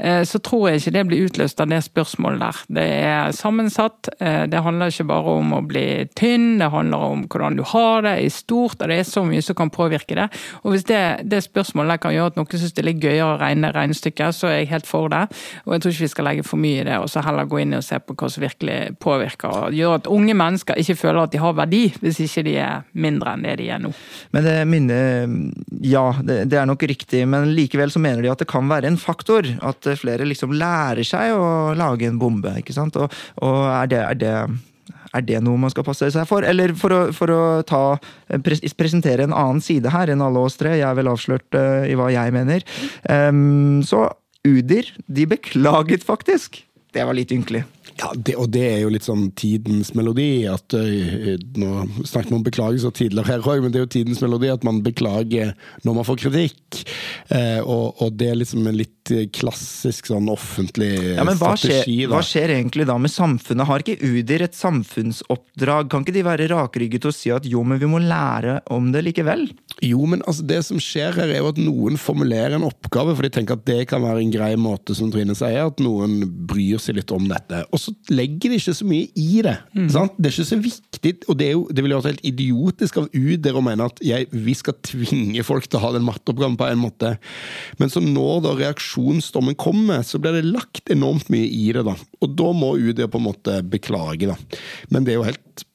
[0.00, 2.60] Så tror jeg ikke det blir utløst av det spørsmålet der.
[2.78, 4.08] Det er sammensatt.
[4.20, 5.84] Det handler ikke bare om å bli
[6.16, 8.80] tynn, det handler om hvordan du har det i stort.
[8.80, 10.28] og Det er så mye som kan påvirke det.
[10.62, 13.38] Og Hvis det, det spørsmålet kan gjøre at noen syns det er litt gøyere å
[13.40, 15.26] regne regnestykket, så er jeg helt for det.
[15.66, 17.60] Og jeg tror ikke vi skal legge for mye i det, og så heller gå
[17.62, 19.66] inn og se på hva som virkelig påvirker.
[19.66, 22.86] og Gjør at unge mennesker ikke føler at de har verdi, hvis ikke de er
[22.92, 23.92] mindre enn det de er nå.
[24.34, 24.98] Men det minner
[25.84, 28.88] Ja, det, det er nok riktig, men likevel så mener de at det kan være
[28.90, 29.46] en faktor.
[29.60, 32.52] at flere liksom lærer seg å lage en bombe.
[32.60, 32.98] ikke sant?
[33.00, 34.34] Og, og er, det, er, det,
[35.10, 36.46] er, det, noe man skal passe seg for?
[36.46, 37.82] Eller for å, for å ta,
[38.44, 41.98] presentere en annen side her enn alle oss tre, jeg er vel avslørt uh, i
[41.98, 42.66] hva jeg mener,
[43.08, 44.08] um, så
[44.40, 46.62] Udir, de beklaget faktisk.
[46.96, 47.60] Det var litt ynkelig.
[47.98, 50.46] Ja, det, og det er jo litt sånn tidens melodi.
[50.50, 51.70] at uh, Nå
[52.04, 54.82] snakket vi om beklagelse tidligere her òg, men det er jo tidens melodi at man
[54.84, 55.54] beklager
[55.86, 56.82] når man får kritikk.
[57.32, 58.96] Uh, og, og, det er liksom en litt
[59.34, 62.02] klassisk sånn offentlig ja, men hva strategi.
[62.02, 63.66] Skjer, hva skjer egentlig da med samfunnet?
[63.66, 65.90] Har ikke Udir et samfunnsoppdrag?
[65.90, 69.02] Kan ikke de være rakrygget og si at jo, men vi må lære om det
[69.08, 69.48] likevel?
[69.84, 73.26] Jo, men altså det som skjer her, er jo at noen formulerer en oppgave, for
[73.26, 76.80] de tenker at det kan være en grei måte, som Trine sier, at noen bryr
[76.82, 77.62] seg litt om dette.
[77.70, 79.56] Og så legger de ikke så mye i det.
[79.74, 79.88] Mm.
[79.88, 83.50] Det er ikke så viktig, og det, jo, det ville vært helt idiotisk av UD
[83.50, 86.82] å mene at jeg, vi skal tvinge folk til å ha den matteoppgaven på en
[86.82, 87.14] måte.
[87.80, 91.84] Men så når da reaksjonsstormen kommer, så blir det lagt enormt mye i det.
[91.88, 91.96] da.
[92.20, 94.38] Og da må UD på en måte beklage, da.
[94.92, 95.68] Men det er jo helt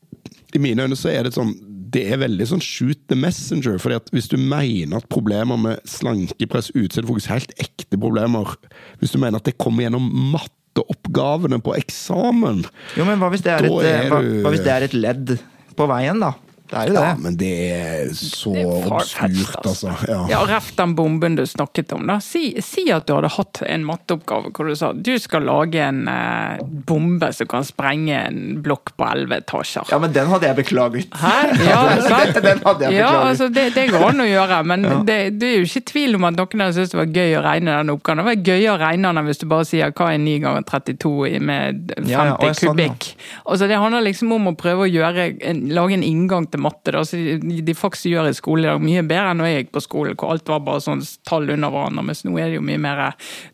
[0.55, 1.55] I mine øyne så er det sånn
[1.95, 3.77] det er veldig sånn shoot the messenger.
[3.79, 8.55] fordi at Hvis du mener at problemer med slankepress, utseendefokus, helt ekte problemer
[8.99, 10.09] Hvis du mener at det kommer gjennom
[10.75, 12.65] matteoppgavene på eksamen
[12.97, 15.35] Jo, men hva hvis det er, et, er hva, hva hvis det er et ledd
[15.75, 16.33] på veien, da?
[16.69, 17.01] Det er jo det.
[17.05, 19.91] Ja, men det er så det er obskurt, altså.
[20.09, 22.07] Ja, ja Ref den bomben du snakket om.
[22.09, 22.17] da.
[22.23, 26.07] Si, si, at du hadde hatt en matteoppgave hvor du sa du skal lage en
[26.09, 29.85] eh, bombe som kan sprenge en blokk på elleve etasjer.
[29.93, 31.13] Ja, men den hadde jeg beklaget.
[31.13, 31.35] Hæ?
[31.65, 32.37] Ja, sant?
[32.41, 33.29] den hadde jeg beklaget.
[33.29, 34.97] Altså, det, det går an å gjøre, men ja.
[35.05, 37.45] det, det, er jo ikke tvil om at noen hadde syntes det var gøy å
[37.45, 38.21] regne den oppgaven.
[38.21, 41.13] Det var gøy å regne den hvis du bare sier hva er 9 ganger 32
[41.45, 43.09] med 50 ja, kubikk.
[43.11, 45.29] Sånn, altså, det handler liksom om å prøve å gjøre,
[45.75, 46.93] lage en inngang til til matte.
[46.95, 47.03] Da.
[47.05, 49.83] Så de, faktisk gjør i skole i dag mye bedre enn da jeg gikk på
[49.83, 52.05] skolen, hvor alt var bare sånn tall under hverandre.
[52.07, 53.03] Mens nå er det jo mye mer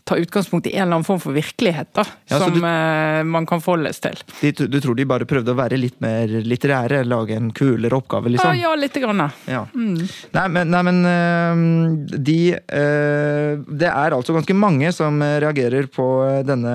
[0.07, 3.47] ta utgangspunkt i en eller annen form for virkelighet da, ja, som du, eh, man
[3.49, 4.19] kan forholdes til.
[4.41, 7.03] De, du tror de bare prøvde å være litt mer litterære?
[7.07, 8.55] Lage en kulere oppgave, liksom?
[8.55, 9.23] Ja, ja lite grann.
[9.49, 9.63] Ja.
[9.73, 10.01] Mm.
[10.35, 16.05] Nei, men, nei, men eh, de eh, Det er altså ganske mange som reagerer på
[16.45, 16.73] denne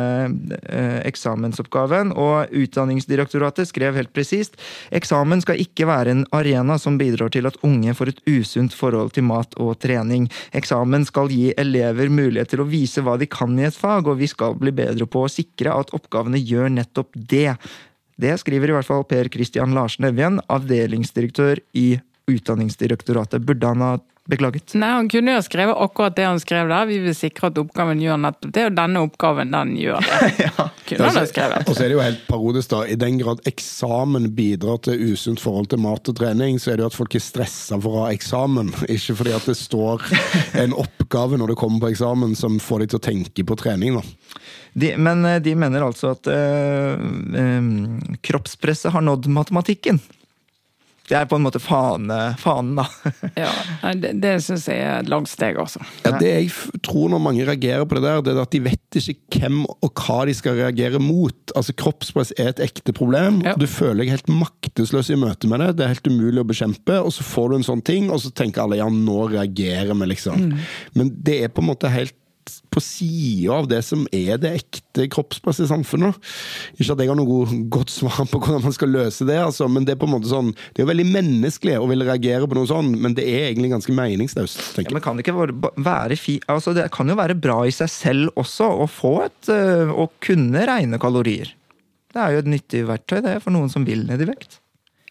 [1.07, 4.57] eksamensoppgaven, og Utdanningsdirektoratet skrev helt presist
[4.95, 9.13] eksamen skal ikke være en arena som bidrar til at unge får et usunt forhold
[9.17, 10.29] til mat og trening.
[10.57, 14.21] Eksamen skal gi elever mulighet til å vise hva de kan i et fag, og
[14.23, 17.57] vi skal bli bedre på å sikre at oppgavene gjør nettopp det.
[18.17, 21.89] Det skriver i hvert fall Per Christian Larsen Evjen, avdelingsdirektør i
[22.27, 23.45] Utdanningsdirektoratet.
[23.47, 23.93] Burde han ha
[24.31, 24.75] beklaget?
[24.79, 26.89] Nei, han kunne jo skrevet akkurat det han skrev der.
[26.91, 30.33] Vi vil sikre at oppgaven gjør nettopp det, og denne oppgaven, den gjør det.
[30.47, 30.69] ja.
[30.87, 31.71] Kunne han ha skrevet.
[31.71, 32.83] Og så er det jo helt parodisk, da.
[32.87, 36.87] I den grad eksamen bidrar til usunt forhold til mat og trening, så er det
[36.87, 38.73] jo at folk er stressa for å ha eksamen.
[38.97, 40.07] Ikke fordi at det står
[40.62, 44.01] en oppgave når det kommer på eksamen som får de til å tenke på trening,
[44.01, 44.41] da.
[44.77, 47.01] De, men eh, de mener altså at øh,
[47.41, 47.69] øh,
[48.29, 50.03] kroppspresset har nådd matematikken.
[51.07, 52.87] Det er på en måte fane, fanen, da.
[53.45, 53.51] Ja,
[53.95, 55.83] Det, det syns jeg er et langt steg, altså.
[56.03, 58.99] Ja, det jeg tror når mange reagerer på det der, det er at de vet
[58.99, 61.55] ikke hvem og hva de skal reagere mot.
[61.55, 63.42] Altså Kroppspress er et ekte problem.
[63.47, 63.55] Ja.
[63.59, 65.73] Du føler deg helt maktesløs i møte med det.
[65.79, 66.99] Det er helt umulig å bekjempe.
[67.07, 70.11] Og så får du en sånn ting, og så tenker alle ja, nå reagerer vi,
[70.14, 70.49] liksom.
[70.99, 72.16] Men det er på en måte helt
[72.73, 76.19] på sida av det som er det ekte kroppspress i samfunnet.
[76.77, 79.87] Ikke at jeg har noe godt svar på hvordan man skal løse det, altså, men
[79.87, 82.59] det er på en måte sånn Det er jo veldig menneskelig å ville reagere på
[82.59, 84.63] noe sånn, men det er egentlig ganske meningsløst.
[84.81, 85.49] Ja, men kan det ikke
[85.85, 89.51] være fi, altså Det kan jo være bra i seg selv også, å få et
[89.53, 91.53] øh, Å kunne regne kalorier.
[92.13, 94.61] Det er jo et nyttig verktøy det for noen som vil ned i vekt.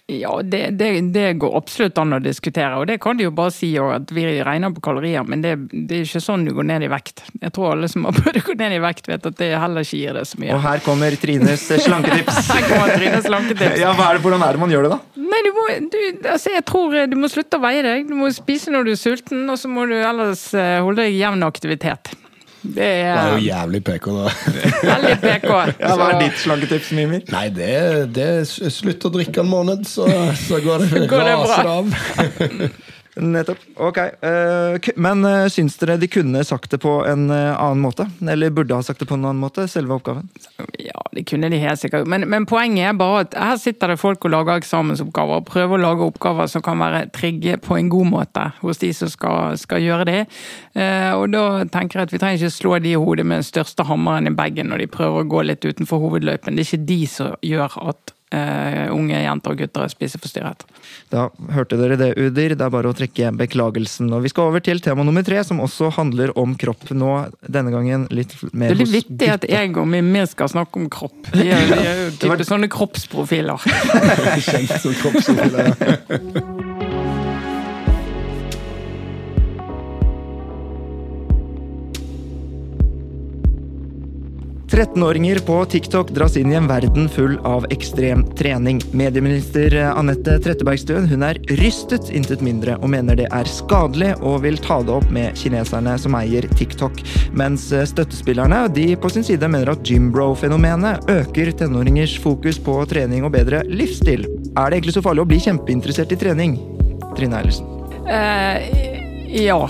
[0.07, 3.49] Ja, det, det, det går absolutt an å diskutere, og det kan de jo bare
[3.49, 6.85] si at vi regner på kalorier, men det, det er ikke sånn du går ned
[6.85, 7.23] i vekt.
[7.41, 9.87] Jeg tror alle som har prøvd å gå ned i vekt, vet at det heller
[9.87, 10.51] ikke gir det så mye.
[10.53, 12.37] Og her kommer Trines slanketips.
[12.53, 13.79] Her kommer Trines slanketips.
[13.85, 15.23] Ja, er det, Hvordan er det man gjør det, da?
[15.25, 15.97] Nei, du må, du,
[16.35, 18.05] altså jeg tror du må slutte å veie deg.
[18.05, 21.17] Du må spise når du er sulten, og så må du ellers eh, holde deg
[21.17, 22.13] i jevn aktivitet.
[22.65, 24.31] Det Det er er jo jævlig PK, da.
[24.89, 25.49] veldig PK.
[25.85, 27.21] Ja, hva er ditt slanketips, Mimir?
[27.31, 27.69] Nei, det,
[28.15, 30.07] det er Slutt å drikke en måned, så,
[30.47, 31.77] så går det, Går det bra?
[33.15, 33.61] Nettopp.
[33.79, 33.97] Ok.
[33.97, 38.07] øh, men øh, syns dere de kunne sagt det på en øh, annen måte?
[38.21, 39.67] Eller burde ha sagt det på en annen måte?
[39.71, 40.27] Selve oppgaven?
[40.79, 42.07] Ja, det kunne de helt sikkert.
[42.07, 45.77] Men, men poenget er bare at her sitter det folk og lager eksamensoppgaver, og prøver
[45.77, 49.55] å lage oppgaver som kan være trygge på en god måte hos de som skal,
[49.61, 50.19] skal gjøre det.
[50.75, 53.47] Eh, og da tenker jeg at vi trenger ikke slå de i hodet med den
[53.47, 56.59] største hammeren i bagen når de prøver å gå litt utenfor hovedløypen.
[56.59, 60.65] Det er ikke de som gjør at eh, unge jenter og gutter er spiseforstyrret.
[61.13, 62.55] Da hørte dere det, Udir.
[62.55, 64.11] Det er bare å trekke beklagelsen.
[64.15, 66.89] Og vi skal over til tema nummer tre, som også handler om kropp.
[66.95, 67.13] Nå
[67.45, 70.81] denne gangen litt mer hos Det er litt vittig at jeg og Mimir skal snakke
[70.81, 71.31] om kropp.
[71.33, 73.67] Vi er, vi er jo type sånne kroppsprofiler.
[74.49, 76.63] Kjent som kroppsprofiler.
[84.67, 88.79] 13-åringer på TikTok dras inn i en verden full av ekstrem trening.
[88.97, 94.57] Medieminister Anette Trettebergstuen hun er rystet, intet mindre, og mener det er skadelig, og vil
[94.61, 96.97] ta det opp med kineserne som eier TikTok.
[97.37, 103.35] Mens støttespillerne de på sin side mener at gymbro-fenomenet øker tenåringers fokus på trening og
[103.37, 104.25] bedre livsstil.
[104.55, 106.57] Er det egentlig så farlig å bli kjempeinteressert i trening?
[107.15, 107.69] Trine Eilertsen.
[108.05, 109.61] Uh, ja.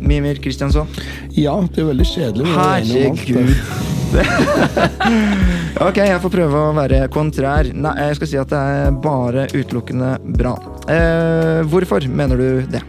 [0.00, 0.88] Mimir Kristiansson.
[1.36, 2.50] Ja, det er veldig kjedelig.
[2.56, 3.87] Herregud.
[5.88, 7.68] ok, jeg får prøve å være kontrær.
[7.74, 10.54] Nei, jeg skal si at det er bare utelukkende bra.
[10.90, 12.82] Eh, hvorfor mener du det?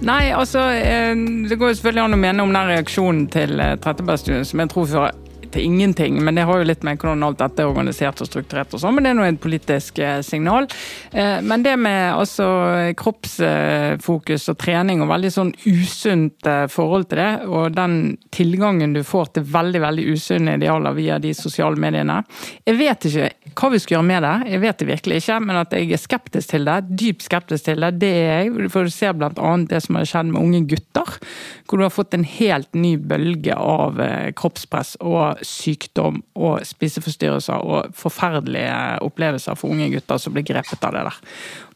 [0.00, 1.12] Nei, altså eh,
[1.48, 4.72] Det går jo selvfølgelig an å mene om den reaksjonen til eh, Trettebergstuen, som jeg
[4.72, 5.18] tror fører
[5.52, 6.18] til ingenting.
[6.24, 8.96] Men det har jo litt med hvordan alt dette er organisert og strukturert og sånn,
[8.96, 10.68] men det er nå et politisk eh, signal.
[11.12, 12.46] Eh, Men det med altså
[12.98, 17.96] kroppsfokus og trening og veldig sånn usunt eh, forhold til det, og den
[18.34, 22.20] tilgangen du får til veldig, veldig usunne idealer via de sosiale mediene
[22.66, 25.60] Jeg vet ikke hva vi skal gjøre med det, jeg vet det virkelig ikke, men
[25.60, 28.68] at jeg er skeptisk til det, dypt skeptisk til det, det er jeg.
[28.72, 31.16] For du ser annet det som har skjedd med unge gutter,
[31.66, 33.98] hvor du har fått en helt ny bølge av
[34.38, 40.96] kroppspress og sykdom og spiseforstyrrelser og forferdelige opplevelser for unge gutter som blir grepet av
[40.96, 41.18] det der.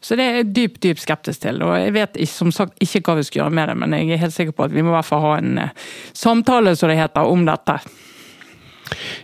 [0.05, 1.61] Så det er jeg dypt, dypt skeptisk til.
[1.65, 4.23] Og jeg vet som sagt ikke hva vi skal gjøre med det, men jeg er
[4.25, 6.99] helt sikker på at vi må i hvert fall ha en eh, samtale, som det
[6.99, 7.79] heter, om dette.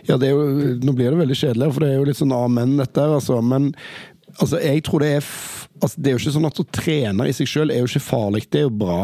[0.08, 0.46] Ja, det er jo,
[0.82, 3.38] nå blir det veldig kjedelig, for det er jo litt sånn amen, dette altså.
[3.44, 3.70] Men
[4.38, 5.26] altså, jeg tror det er
[5.82, 8.04] altså, Det er jo ikke sånn at å trene i seg sjøl er jo ikke
[8.04, 9.00] farlig, det er jo bra.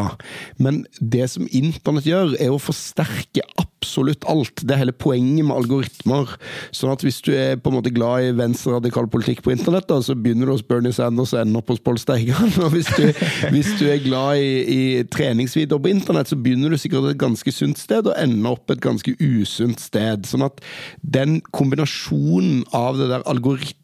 [0.63, 4.63] Men det som internett gjør, er å forsterke absolutt alt.
[4.63, 6.35] Det er hele poenget med algoritmer.
[6.75, 10.01] Sånn at hvis du er på en måte glad i venstreradikal politikk på internett, da,
[10.03, 12.55] så begynner du hos Bernie Sanders og ender opp hos Pål Steigan.
[12.65, 13.07] Og hvis du,
[13.55, 17.55] hvis du er glad i, i treningsvideoer på internett, så begynner du sikkert et ganske
[17.55, 20.27] sunt sted og ender opp et ganske usunt sted.
[20.29, 20.63] Sånn at
[21.03, 23.27] den kombinasjonen av det der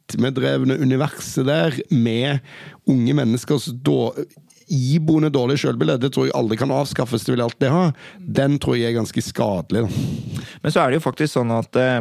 [0.04, 2.40] algoritmedrevne universet der med
[2.86, 4.12] unge menneskers da,
[4.68, 7.92] iboende dårlig sjølbilde, det tror jeg aldri kan avskaffes, det vil alltid ha.
[8.18, 9.84] Den tror jeg er ganske skadelig.
[9.84, 10.44] Da.
[10.62, 12.00] Men så er det jo faktisk sånn at eh,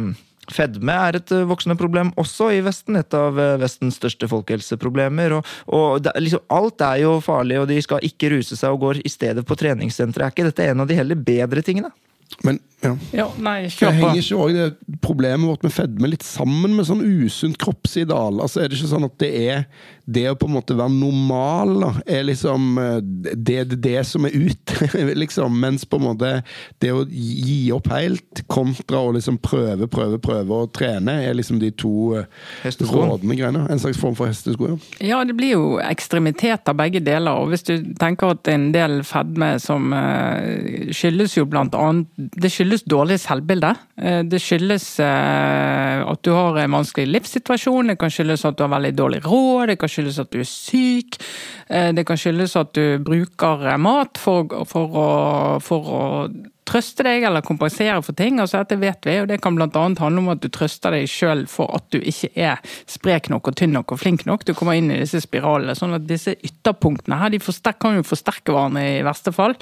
[0.52, 2.96] fedme er et eh, voksende problem også i Vesten.
[2.96, 5.36] Et av eh, Vestens største folkehelseproblemer.
[5.36, 8.88] Og, og det, liksom, alt er jo farlig, og de skal ikke ruse seg og
[8.88, 10.30] går i stedet på treningssenteret.
[10.30, 11.92] Er ikke dette en av de heller bedre tingene?
[12.44, 12.92] Men ja.
[13.16, 17.00] Ja, nei, Det henger ikke også det problemet vårt med fedme litt sammen med sånn
[17.00, 18.42] usunt kroppsideal?
[18.44, 19.62] Altså Er det ikke sånn at det er
[20.04, 24.26] det å på en måte være normal, da, er liksom eh, det, det, det som
[24.28, 24.74] er ut,
[25.22, 25.56] liksom?
[25.60, 26.32] Mens på en måte
[26.82, 31.60] det å gi opp helt, kontra å liksom prøve, prøve, prøve å trene, er liksom
[31.62, 32.28] de to eh,
[32.66, 33.14] Hesteskoen.
[33.14, 33.64] rådende greiene.
[33.72, 34.78] En slags form for hestesko, ja.
[35.14, 37.40] Ja, det blir jo ekstremitet av begge deler.
[37.40, 42.50] Og hvis du tenker at en del fedme som eh, skyldes jo blant annet Det
[42.52, 43.70] skyldes dårlig selvbilde.
[44.28, 48.92] Det skyldes at du har en vanskelig livssituasjon, det kan skyldes at du har veldig
[48.96, 51.20] dårlig råd, det kan skyldes at du er syk,
[51.68, 55.06] eh, det kan skyldes at du bruker eh, mat for, for, å,
[55.64, 56.02] for å
[56.64, 58.38] trøste deg eller kompensere for ting.
[58.40, 59.68] altså Dette vet vi, og det kan bl.a.
[59.70, 63.58] handle om at du trøster deg sjøl for at du ikke er sprek nok og
[63.60, 64.46] tynn nok og flink nok.
[64.48, 65.76] Du kommer inn i disse spiralene.
[65.78, 67.42] sånn at disse ytterpunktene her, de
[67.80, 69.56] kan jo forsterke hverandre i verste fall.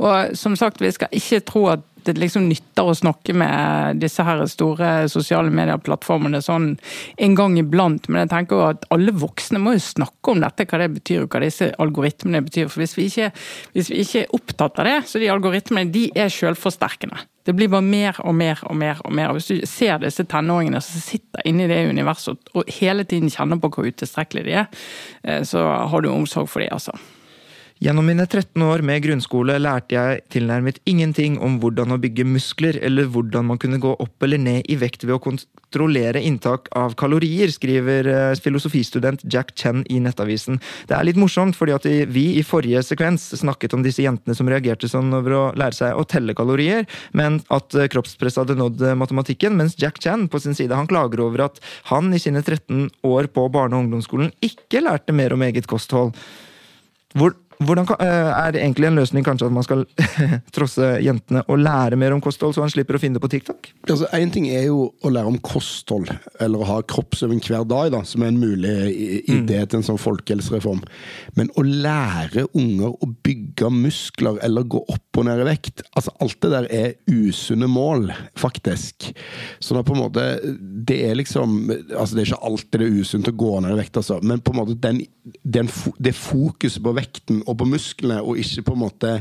[0.00, 4.24] Og som sagt, vi skal ikke tro at det liksom nytter å snakke med disse
[4.26, 6.72] her store sosiale medieplattformene sånn
[7.26, 10.66] en gang iblant, men jeg tenker jo at alle voksne må jo snakke om dette,
[10.66, 12.70] hva det betyr og hva disse algoritmene betyr.
[12.72, 13.30] For hvis vi ikke,
[13.76, 17.26] hvis vi ikke er opptatt av det, så de algoritmene de er selvforsterkende.
[17.46, 19.00] Det blir bare mer og mer og mer.
[19.04, 19.28] og mer.
[19.28, 23.30] Og Hvis du ser disse tenåringene som sitter inne i det universet og- hele tiden
[23.30, 24.66] kjenner på hvor utilstrekkelige de er,
[25.24, 26.90] eh, så har du omsorg for dem, altså.
[27.76, 32.78] Gjennom mine 13 år med grunnskole lærte jeg tilnærmet ingenting om hvordan å bygge muskler,
[32.80, 36.94] eller hvordan man kunne gå opp eller ned i vekt ved å kontrollere inntak av
[36.96, 40.56] kalorier, skriver eh, filosofistudent Jack Chen i Nettavisen.
[40.88, 44.48] Det er litt morsomt, fordi at vi i forrige sekvens snakket om disse jentene som
[44.48, 48.88] reagerte sånn over å lære seg å telle kalorier, men at eh, kroppspresset hadde nådd
[48.88, 51.60] eh, matematikken, mens Jack Chen på sin side han klager over at
[51.92, 56.16] han i sine 13 år på barne- og ungdomsskolen ikke lærte mer om eget kosthold.
[57.16, 59.84] Hvor, hvordan kan, eh, er det egentlig en løsning kanskje at man skal
[60.56, 63.70] trosse jentene og lære mer om kosthold, så han slipper å finne det på TikTok?
[63.88, 67.90] Altså, Én ting er jo å lære om kosthold, eller å ha kroppsøving hver dag,
[67.94, 70.82] da, som er en mulig i- idé til en sånn folkehelsereform.
[71.36, 76.12] Men å lære unger å bygge muskler eller gå opp og ned i vekt altså
[76.20, 79.10] Alt det der er usunne mål, faktisk.
[79.60, 80.24] Så da på en måte
[80.86, 83.80] Det er liksom altså Det er ikke alltid det er usunt å gå ned i
[83.80, 84.18] vekt, altså.
[84.22, 85.00] Men på en måte den,
[85.44, 85.68] den,
[86.00, 89.12] det fokuset på vekten og på musklene, og ikke på en måte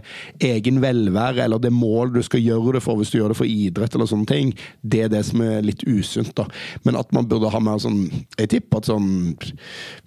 [0.44, 3.46] egen velvære eller det mål du skal gjøre det for hvis du gjør det for
[3.50, 4.54] idrett eller sånne ting,
[4.84, 6.34] det er det som er litt usunt.
[6.36, 6.46] da.
[6.84, 8.06] Men at man burde ha mer sånn
[8.40, 9.36] Jeg tipper at sånn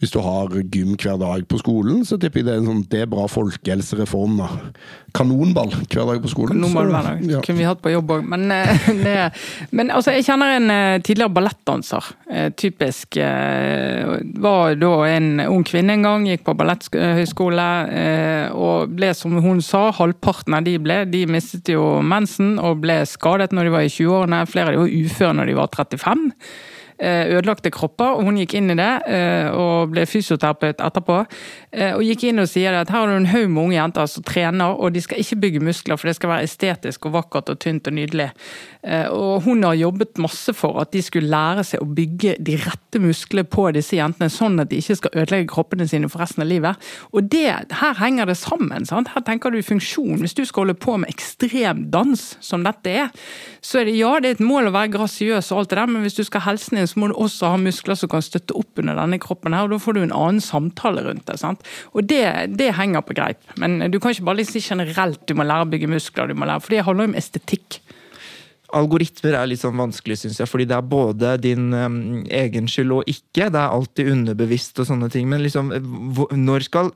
[0.01, 2.85] Hvis du har gym hver dag på skolen, så tipper jeg det er en sånn
[2.91, 4.49] Det er bra folkehelsereform, da.
[5.17, 6.59] Kanonball hver dag på skolen.
[6.59, 7.23] Kanonball hver dag.
[7.31, 7.41] ja.
[7.45, 8.27] Kunne vi hatt på jobb òg.
[8.29, 9.31] Men, eh, det-
[9.73, 12.11] men altså, jeg kjenner en eh, tidligere ballettdanser.
[12.31, 13.17] Eh, Typisk.
[13.19, 17.67] Var da en ung kvinne en gang, gikk på balletthøyskole
[18.55, 21.03] og ble, som hun sa, halvparten av de ble.
[21.11, 24.43] De mistet jo mensen og ble skadet når de var i 20-årene.
[24.51, 26.27] Flere av de var uføre når de var 35.
[26.99, 31.19] eh, Ødelagte kropper, og hun gikk inn i det eh, og ble fysioterapeut etterpå.
[31.73, 34.11] eh, Og gikk inn og sier at her har du en haug med unge jenter
[34.11, 37.53] som trener, og de skal ikke bygge muskler, for det skal være estetisk og vakkert
[37.55, 38.31] og tynt og nydelig.
[39.13, 43.01] Og hun har jobbet masse for at de skulle lære seg å bygge de rette
[43.03, 46.49] musklene på disse jentene, sånn at de ikke skal ødelegge kroppene sine for resten av
[46.49, 46.89] livet.
[47.13, 47.47] Og det,
[47.81, 48.87] her henger det sammen.
[48.89, 49.11] sant?
[49.15, 50.23] Her tenker du funksjon.
[50.23, 53.11] Hvis du skal holde på med ekstremdans, som dette er,
[53.61, 55.91] så er det ja, det er et mål å være grasiøs og alt det der,
[55.91, 58.57] men hvis du skal helsen din, så må du også ha muskler som kan støtte
[58.59, 61.39] opp under denne kroppen her, og da får du en annen samtale rundt det.
[61.41, 61.65] sant?
[61.95, 62.25] Og det,
[62.59, 63.41] det henger på greip.
[63.61, 66.49] Men du kan ikke bare si generelt du må lære å bygge muskler, du må
[66.49, 67.81] lære, for det handler jo om estetikk.
[68.77, 72.99] Algoritmer er litt sånn vanskelig, syns jeg, fordi det er både din um, egen skyld
[72.99, 73.49] og ikke.
[73.49, 75.31] Det er alltid underbevisst og sånne ting.
[75.31, 75.73] Men liksom,
[76.37, 76.93] når skal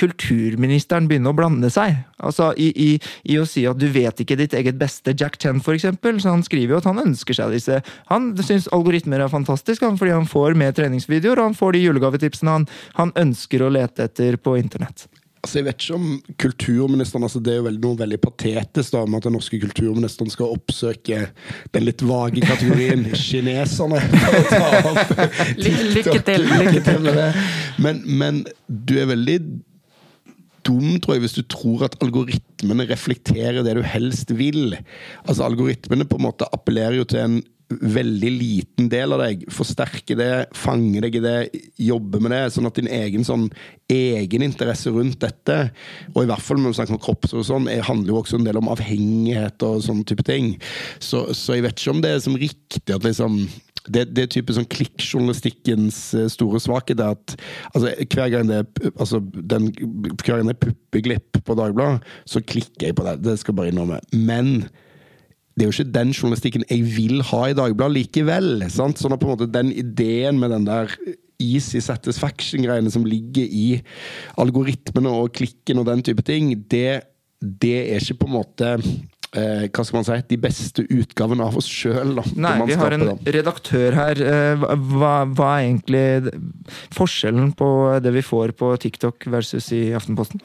[0.00, 1.98] kulturministeren begynne å blande seg?
[2.20, 2.88] Altså i, i,
[3.32, 6.20] i å si at du vet ikke ditt eget beste, Jack Chen for eksempel.
[6.20, 9.98] Så han skriver jo at han ønsker seg disse Han syns algoritmer er fantastisk, han,
[10.00, 12.68] fordi han får med treningsvideoer, og han får de julegavetipsene han,
[12.98, 15.08] han ønsker å lete etter på internett.
[15.40, 16.08] Altså, jeg vet ikke om
[16.42, 20.32] kulturministeren altså Det er jo veldig, noe veldig patetisk da, med at den norske kulturministeren
[20.32, 21.20] skal oppsøke
[21.72, 24.02] den litt vage kategorien kineserne.
[25.56, 27.00] lykke til, lykke til.
[27.06, 27.30] med det.
[27.80, 29.38] Men, men du er veldig
[30.70, 34.76] dum, tror jeg, hvis du tror at algoritmene reflekterer det du helst vil.
[35.26, 37.40] Altså, Algoritmene på en måte appellerer jo til en
[37.70, 39.44] veldig liten del av deg.
[39.54, 41.34] Forsterker det, fanger deg i det,
[41.86, 42.40] jobber med det.
[42.50, 43.44] Sånn at din egen sånn
[43.94, 45.58] egeninteresse rundt dette,
[46.14, 48.40] og i hvert fall når vi snakker om kropps og sånn, er- handler jo også
[48.40, 50.56] en del om avhengighet og sånne type ting.
[50.98, 53.44] Så, så jeg vet ikke om det er som riktig at liksom
[53.88, 57.34] det, det type sånn klikkjournalistikkens eh, store svakhet er at
[57.72, 59.70] altså, hver gang det er altså, den,
[60.20, 63.20] hver gang det er puppeglipp på Dagbladet, så klikker jeg på det.
[63.24, 64.00] Det skal jeg bare innrømme.
[64.12, 64.52] Men
[65.56, 68.52] det er jo ikke den journalistikken jeg vil ha i Dagbladet likevel.
[68.72, 69.00] Sant?
[69.00, 70.92] Sånn at på en måte den ideen med den der
[71.40, 73.80] easy satisfaction-greiene som ligger i
[74.40, 77.00] algoritmene og klikken og den type ting, det,
[77.40, 78.74] det er ikke på en måte
[79.36, 82.16] eh, hva skal man si, de beste utgavene av oss sjøl.
[82.34, 84.22] Nei, vi har en redaktør her.
[84.22, 84.66] Eh,
[84.96, 86.34] hva, hva, er egentlig
[86.96, 87.70] forskjellen på
[88.02, 90.42] det vi får på TikTok versus i Aftenposten?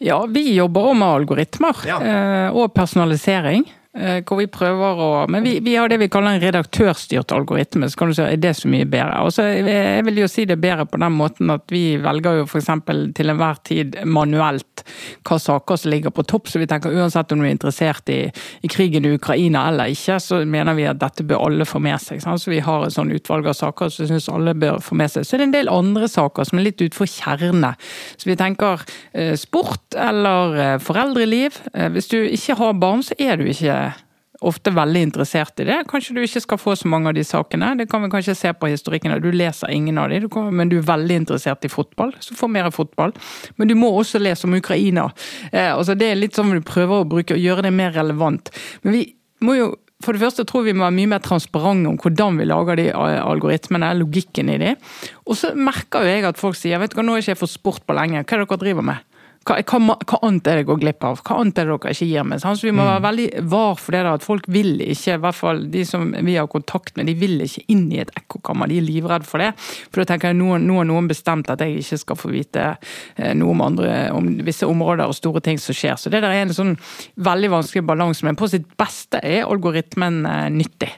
[0.00, 2.00] Ja, vi jobber òg med algoritmer Ja.
[2.00, 3.66] eh, og personalisering.
[3.96, 7.88] Eh, Hvor vi prøver å Men vi, vi har det vi kaller en redaktørstyrt algoritme.
[7.90, 9.22] Så kan du si er det så mye bedre.
[9.24, 12.40] Og så jeg jeg vil jo si det bedre på den måten at vi velger
[12.40, 12.70] jo f.eks.
[13.16, 14.84] til enhver tid manuelt
[15.26, 16.48] hva saker som ligger på topp.
[16.48, 18.20] Så vi tenker uansett om du er interessert i,
[18.62, 22.00] i krigen i Ukraina eller ikke, så mener vi at dette bør alle få med
[22.02, 22.22] seg.
[22.22, 22.42] Sant?
[22.42, 25.26] Så vi har et sånn utvalg av saker som syns alle bør få med seg.
[25.26, 27.74] Så det er en del andre saker som er litt utenfor kjerne.
[28.16, 31.60] Så vi tenker eh, sport eller eh, foreldreliv.
[31.74, 33.89] Eh, hvis du ikke har barn, så er du ikke
[34.40, 35.78] ofte veldig interessert i det.
[35.90, 37.74] Kanskje du ikke skal få så mange av de sakene.
[37.76, 39.18] Det kan vi kanskje se på historikken.
[39.20, 42.70] Du leser ingen av dem, men du er veldig interessert i fotball, så få mer
[42.74, 43.12] fotball.
[43.60, 45.10] Men du må også lese om Ukraina.
[45.52, 48.52] Eh, altså det er litt sånn du prøver å bruke, gjøre det mer relevant.
[48.82, 49.04] Men vi
[49.44, 49.70] må jo
[50.00, 52.86] for det første tror vi må være mye mer transparente om hvordan vi lager de
[52.88, 54.74] eh, algoritmene, logikken i de.
[55.28, 57.42] Og så merker jo jeg at folk sier vet du hva, nå er ikke jeg
[57.42, 59.09] for sport på lenge, hva er det dere driver med?
[59.48, 61.20] Hva, hva, hva annet er det jeg går glipp av?
[61.24, 62.42] Hva annet er det dere ikke gir meg?
[62.44, 65.38] Så vi må være veldig var for det der at folk vil ikke, i hvert
[65.38, 68.68] fall de som vi har kontakt med, de vil ikke inn i et ekkokammer.
[68.68, 69.54] De er livredde for det.
[69.88, 72.66] For da tenker jeg noen, nå har noen bestemt at jeg ikke skal få vite
[72.74, 75.96] eh, noe om andre, om visse områder og store ting som skjer.
[75.96, 76.76] Så det der er en sånn
[77.16, 80.92] veldig vanskelig balanse, men på sitt beste er algoritmen eh, nyttig.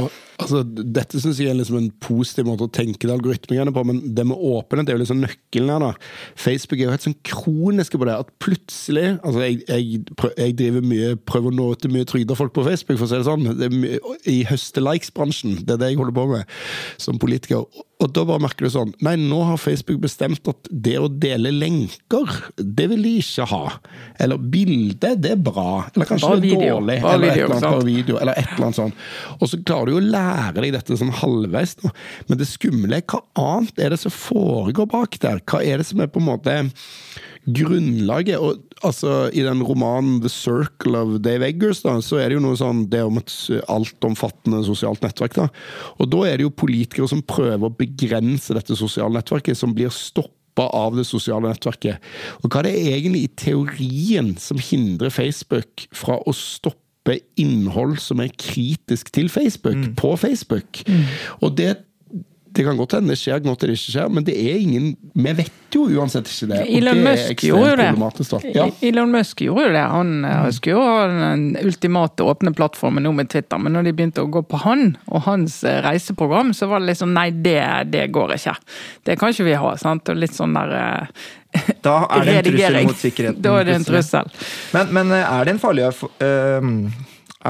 [0.00, 0.08] Og,
[0.40, 4.00] altså, dette syns jeg er liksom en positiv måte å tenke det algoritmene på, men
[4.16, 5.84] det med åpenhet det er jo liksom nøkkelen her.
[5.84, 5.92] da.
[6.38, 8.16] Facebook er jo helt sånn kroniske på det.
[8.24, 10.00] At plutselig altså Jeg, jeg,
[10.36, 13.12] jeg driver mye, prøver å nå ut til mye trygda folk på Facebook, for å
[13.12, 13.46] si det sånn.
[13.60, 15.62] Det mye, I høste-likes-bransjen.
[15.64, 16.58] Det er det jeg holder på med
[17.00, 17.66] som politiker.
[18.00, 21.52] Og da bare merker du sånn Nei, nå har Facebook bestemt at det å dele
[21.52, 23.62] lenker, det vil de ikke ha.
[24.20, 25.84] Eller bilde, det er bra.
[25.92, 26.76] Eller kanskje det er video.
[26.78, 26.98] dårlig.
[27.00, 29.02] Eller et eller annet video, eller et eller annet sånt.
[29.38, 31.76] Og så klarer du jo å lære deg dette sånn halvveis.
[31.84, 31.92] nå.
[32.30, 35.42] Men det skumle er hva annet er det som foregår bak der?
[35.44, 36.56] Hva er det som er på en måte
[37.46, 38.38] grunnlaget?
[38.38, 42.44] Og altså, I den romanen 'The Circle of Dave Eggers' da, så er det jo
[42.44, 43.32] noe sånn, det er om et
[43.68, 45.34] altomfattende sosialt nettverk.
[45.34, 45.48] da.
[45.98, 49.92] Og da er det jo politikere som prøver å begrense dette sosiale nettverket, som blir
[49.94, 51.98] stoppa av det sosiale nettverket.
[52.42, 58.20] Og hva er det egentlig i teorien som hindrer Facebook fra å stoppe innhold som
[58.20, 60.82] er kritisk til Facebook, på Facebook?
[61.40, 61.76] Og det
[62.52, 65.32] det kan godt hende det skjer, godt det ikke skjer, men det er ingen Vi
[65.38, 66.60] vet jo uansett ikke det.
[66.64, 68.54] Og Elon det Musk gjorde jo det.
[68.56, 68.64] Ja.
[68.88, 69.84] Elon Musk gjorde jo det.
[69.92, 70.48] Han mm.
[70.56, 74.30] skulle jo ha den ultimate åpne plattformen nå med Twitter, men når de begynte å
[74.34, 77.60] gå på han og hans eh, reiseprogram, så var det liksom nei, det,
[77.92, 78.56] det går ikke.
[79.06, 79.76] Det kan ikke vi ha.
[79.78, 80.10] sant?
[80.10, 81.22] Og litt sånn der eh,
[81.86, 83.40] Da er det en trussel mot sikkerheten.
[83.46, 84.34] Da er det en trussel.
[84.74, 86.68] Men, men eh, er det en farlig eh,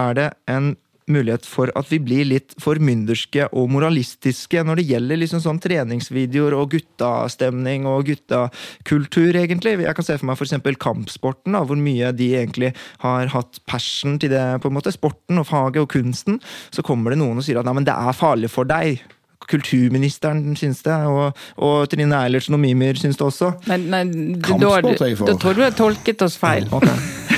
[0.05, 0.74] Er det en
[1.11, 5.61] mulighet for at vi blir litt for mynderske og moralistiske når det gjelder liksom sånn
[5.62, 9.76] treningsvideoer og guttastemning og guttakultur, egentlig?
[9.84, 10.57] Jeg kan se for meg f.eks.
[10.80, 12.74] kampsporten, da, hvor mye de egentlig
[13.05, 16.40] har hatt passion til det, på en måte, sporten og faget og kunsten.
[16.74, 19.01] Så kommer det noen og sier at nei, men det er farlig for deg.
[19.51, 23.53] Kulturministeren syns det, og, og Trine Eilertsen og Mimir syns det også.
[23.70, 25.26] Men, men da, for.
[25.26, 26.68] da tror du jeg tolket oss feil.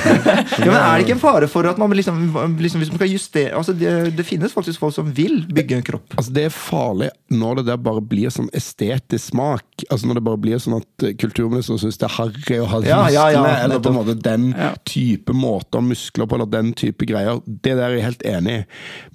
[0.03, 2.17] Ja, men Er det ikke en fare for at man liksom,
[2.59, 5.85] liksom hvis man skal justere altså det, det finnes faktisk folk som vil bygge en
[5.87, 6.17] kropp.
[6.19, 9.85] Altså Det er farlig når det der bare blir sånn estetisk smak.
[9.89, 12.81] Altså Når det bare blir sånn at eh, kulturministeren syns det er harry å ha
[12.85, 14.73] Ja, ja, ja, eller på en måte den Ja.
[14.89, 17.39] type måter å muskler på, eller den type greier.
[17.47, 18.65] Det der er jeg helt enig i.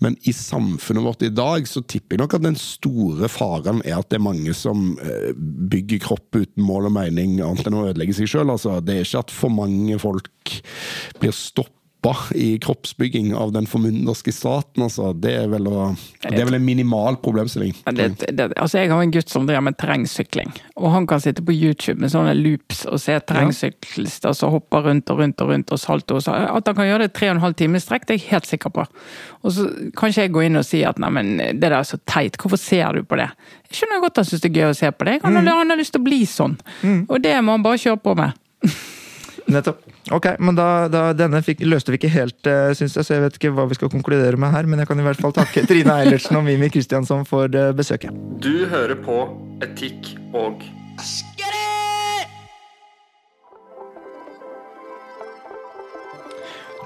[0.02, 2.58] Men i samfunnet vårt i dag så tipper jeg nok at den
[2.88, 7.38] store faren er at det er mange som eh, bygger kropp uten mål og mening,
[7.44, 8.52] annet enn å ødelegge seg sjøl.
[8.54, 10.32] Altså, det er ikke at for mange folk
[11.22, 11.36] blir
[12.08, 14.84] stoppa i kroppsbygging av den formynderske staten.
[14.84, 15.10] Altså.
[15.14, 15.88] Det, er vel å,
[16.24, 17.74] det er vel en minimal problemstilling.
[17.94, 21.44] Det, det, altså jeg har en gutt som driver med terrengsykling, og han kan sitte
[21.46, 25.72] på YouTube med sånne loops og se terrengsyklister som hopper rundt og rundt og rundt
[25.76, 26.16] og salto.
[26.20, 28.16] og Så at han kan gjøre det tre og en halv time i strekk, det
[28.16, 28.86] er jeg helt sikker på.
[29.44, 32.00] Og så kan ikke jeg gå inn og si at neimen, det der er så
[32.08, 33.30] teit, hvorfor ser du på det?
[33.68, 35.70] Jeg skjønner godt han syns det er gøy å se på det, han, har- han
[35.76, 36.56] har lyst til å bli sånn.
[37.10, 38.38] Og det må han bare kjøre på med.
[39.48, 39.84] Nettopp.
[40.12, 43.24] Ok, men da, da denne fikk, løste vi ikke helt, uh, syns jeg, så jeg
[43.24, 44.68] vet ikke hva vi skal konkludere med her.
[44.68, 48.16] Men jeg kan i hvert fall takke Trine Eilertsen og Mimi Kristiansson for eh, besøket.
[48.44, 49.22] Du hører på
[49.64, 50.64] Etikk og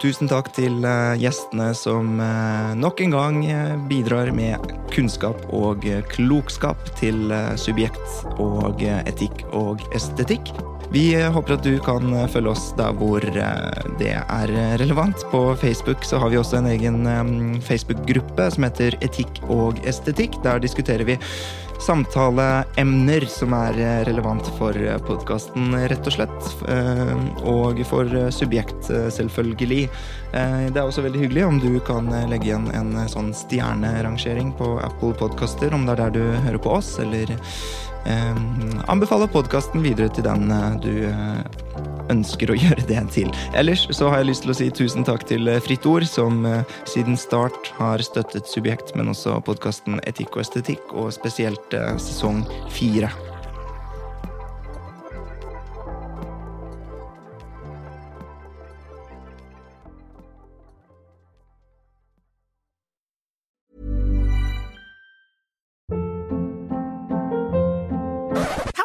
[0.01, 5.85] Tusen takk til eh, gjestene som eh, nok en gang eh, bidrar med kunnskap og
[6.09, 7.29] klokskap til
[7.61, 8.01] subjekt
[8.41, 10.49] og etikk og estetikk.
[10.91, 15.21] Vi håper at du kan følge oss der hvor det er relevant.
[15.31, 20.35] På Facebook så har vi også en egen Facebook-gruppe som heter Etikk og estetikk.
[20.43, 21.15] Der diskuterer vi
[21.81, 24.75] samtaleemner som er eh, relevant for
[25.07, 26.49] podkasten, rett og slett.
[26.69, 27.13] Eh,
[27.47, 29.83] Og for eh, subjekt, eh, selvfølgelig.
[30.33, 33.33] Eh, Det er også veldig hyggelig om du kan eh, legge igjen en eh, sånn
[33.35, 37.33] stjernerangering på Apple Podkaster, om det er der du hører på oss, eller
[38.05, 38.37] eh,
[38.91, 41.41] anbefale podkasten videre til den eh, du eh,
[42.11, 43.31] ønsker å gjøre det til.
[43.57, 46.45] Ellers så har jeg lyst til å si tusen takk til eh, Fritt Ord, som
[46.89, 52.43] siden start har støttet Subjekt, men også podkasten Etikk og estetikk, og spesielt sesong
[52.73, 53.11] fire.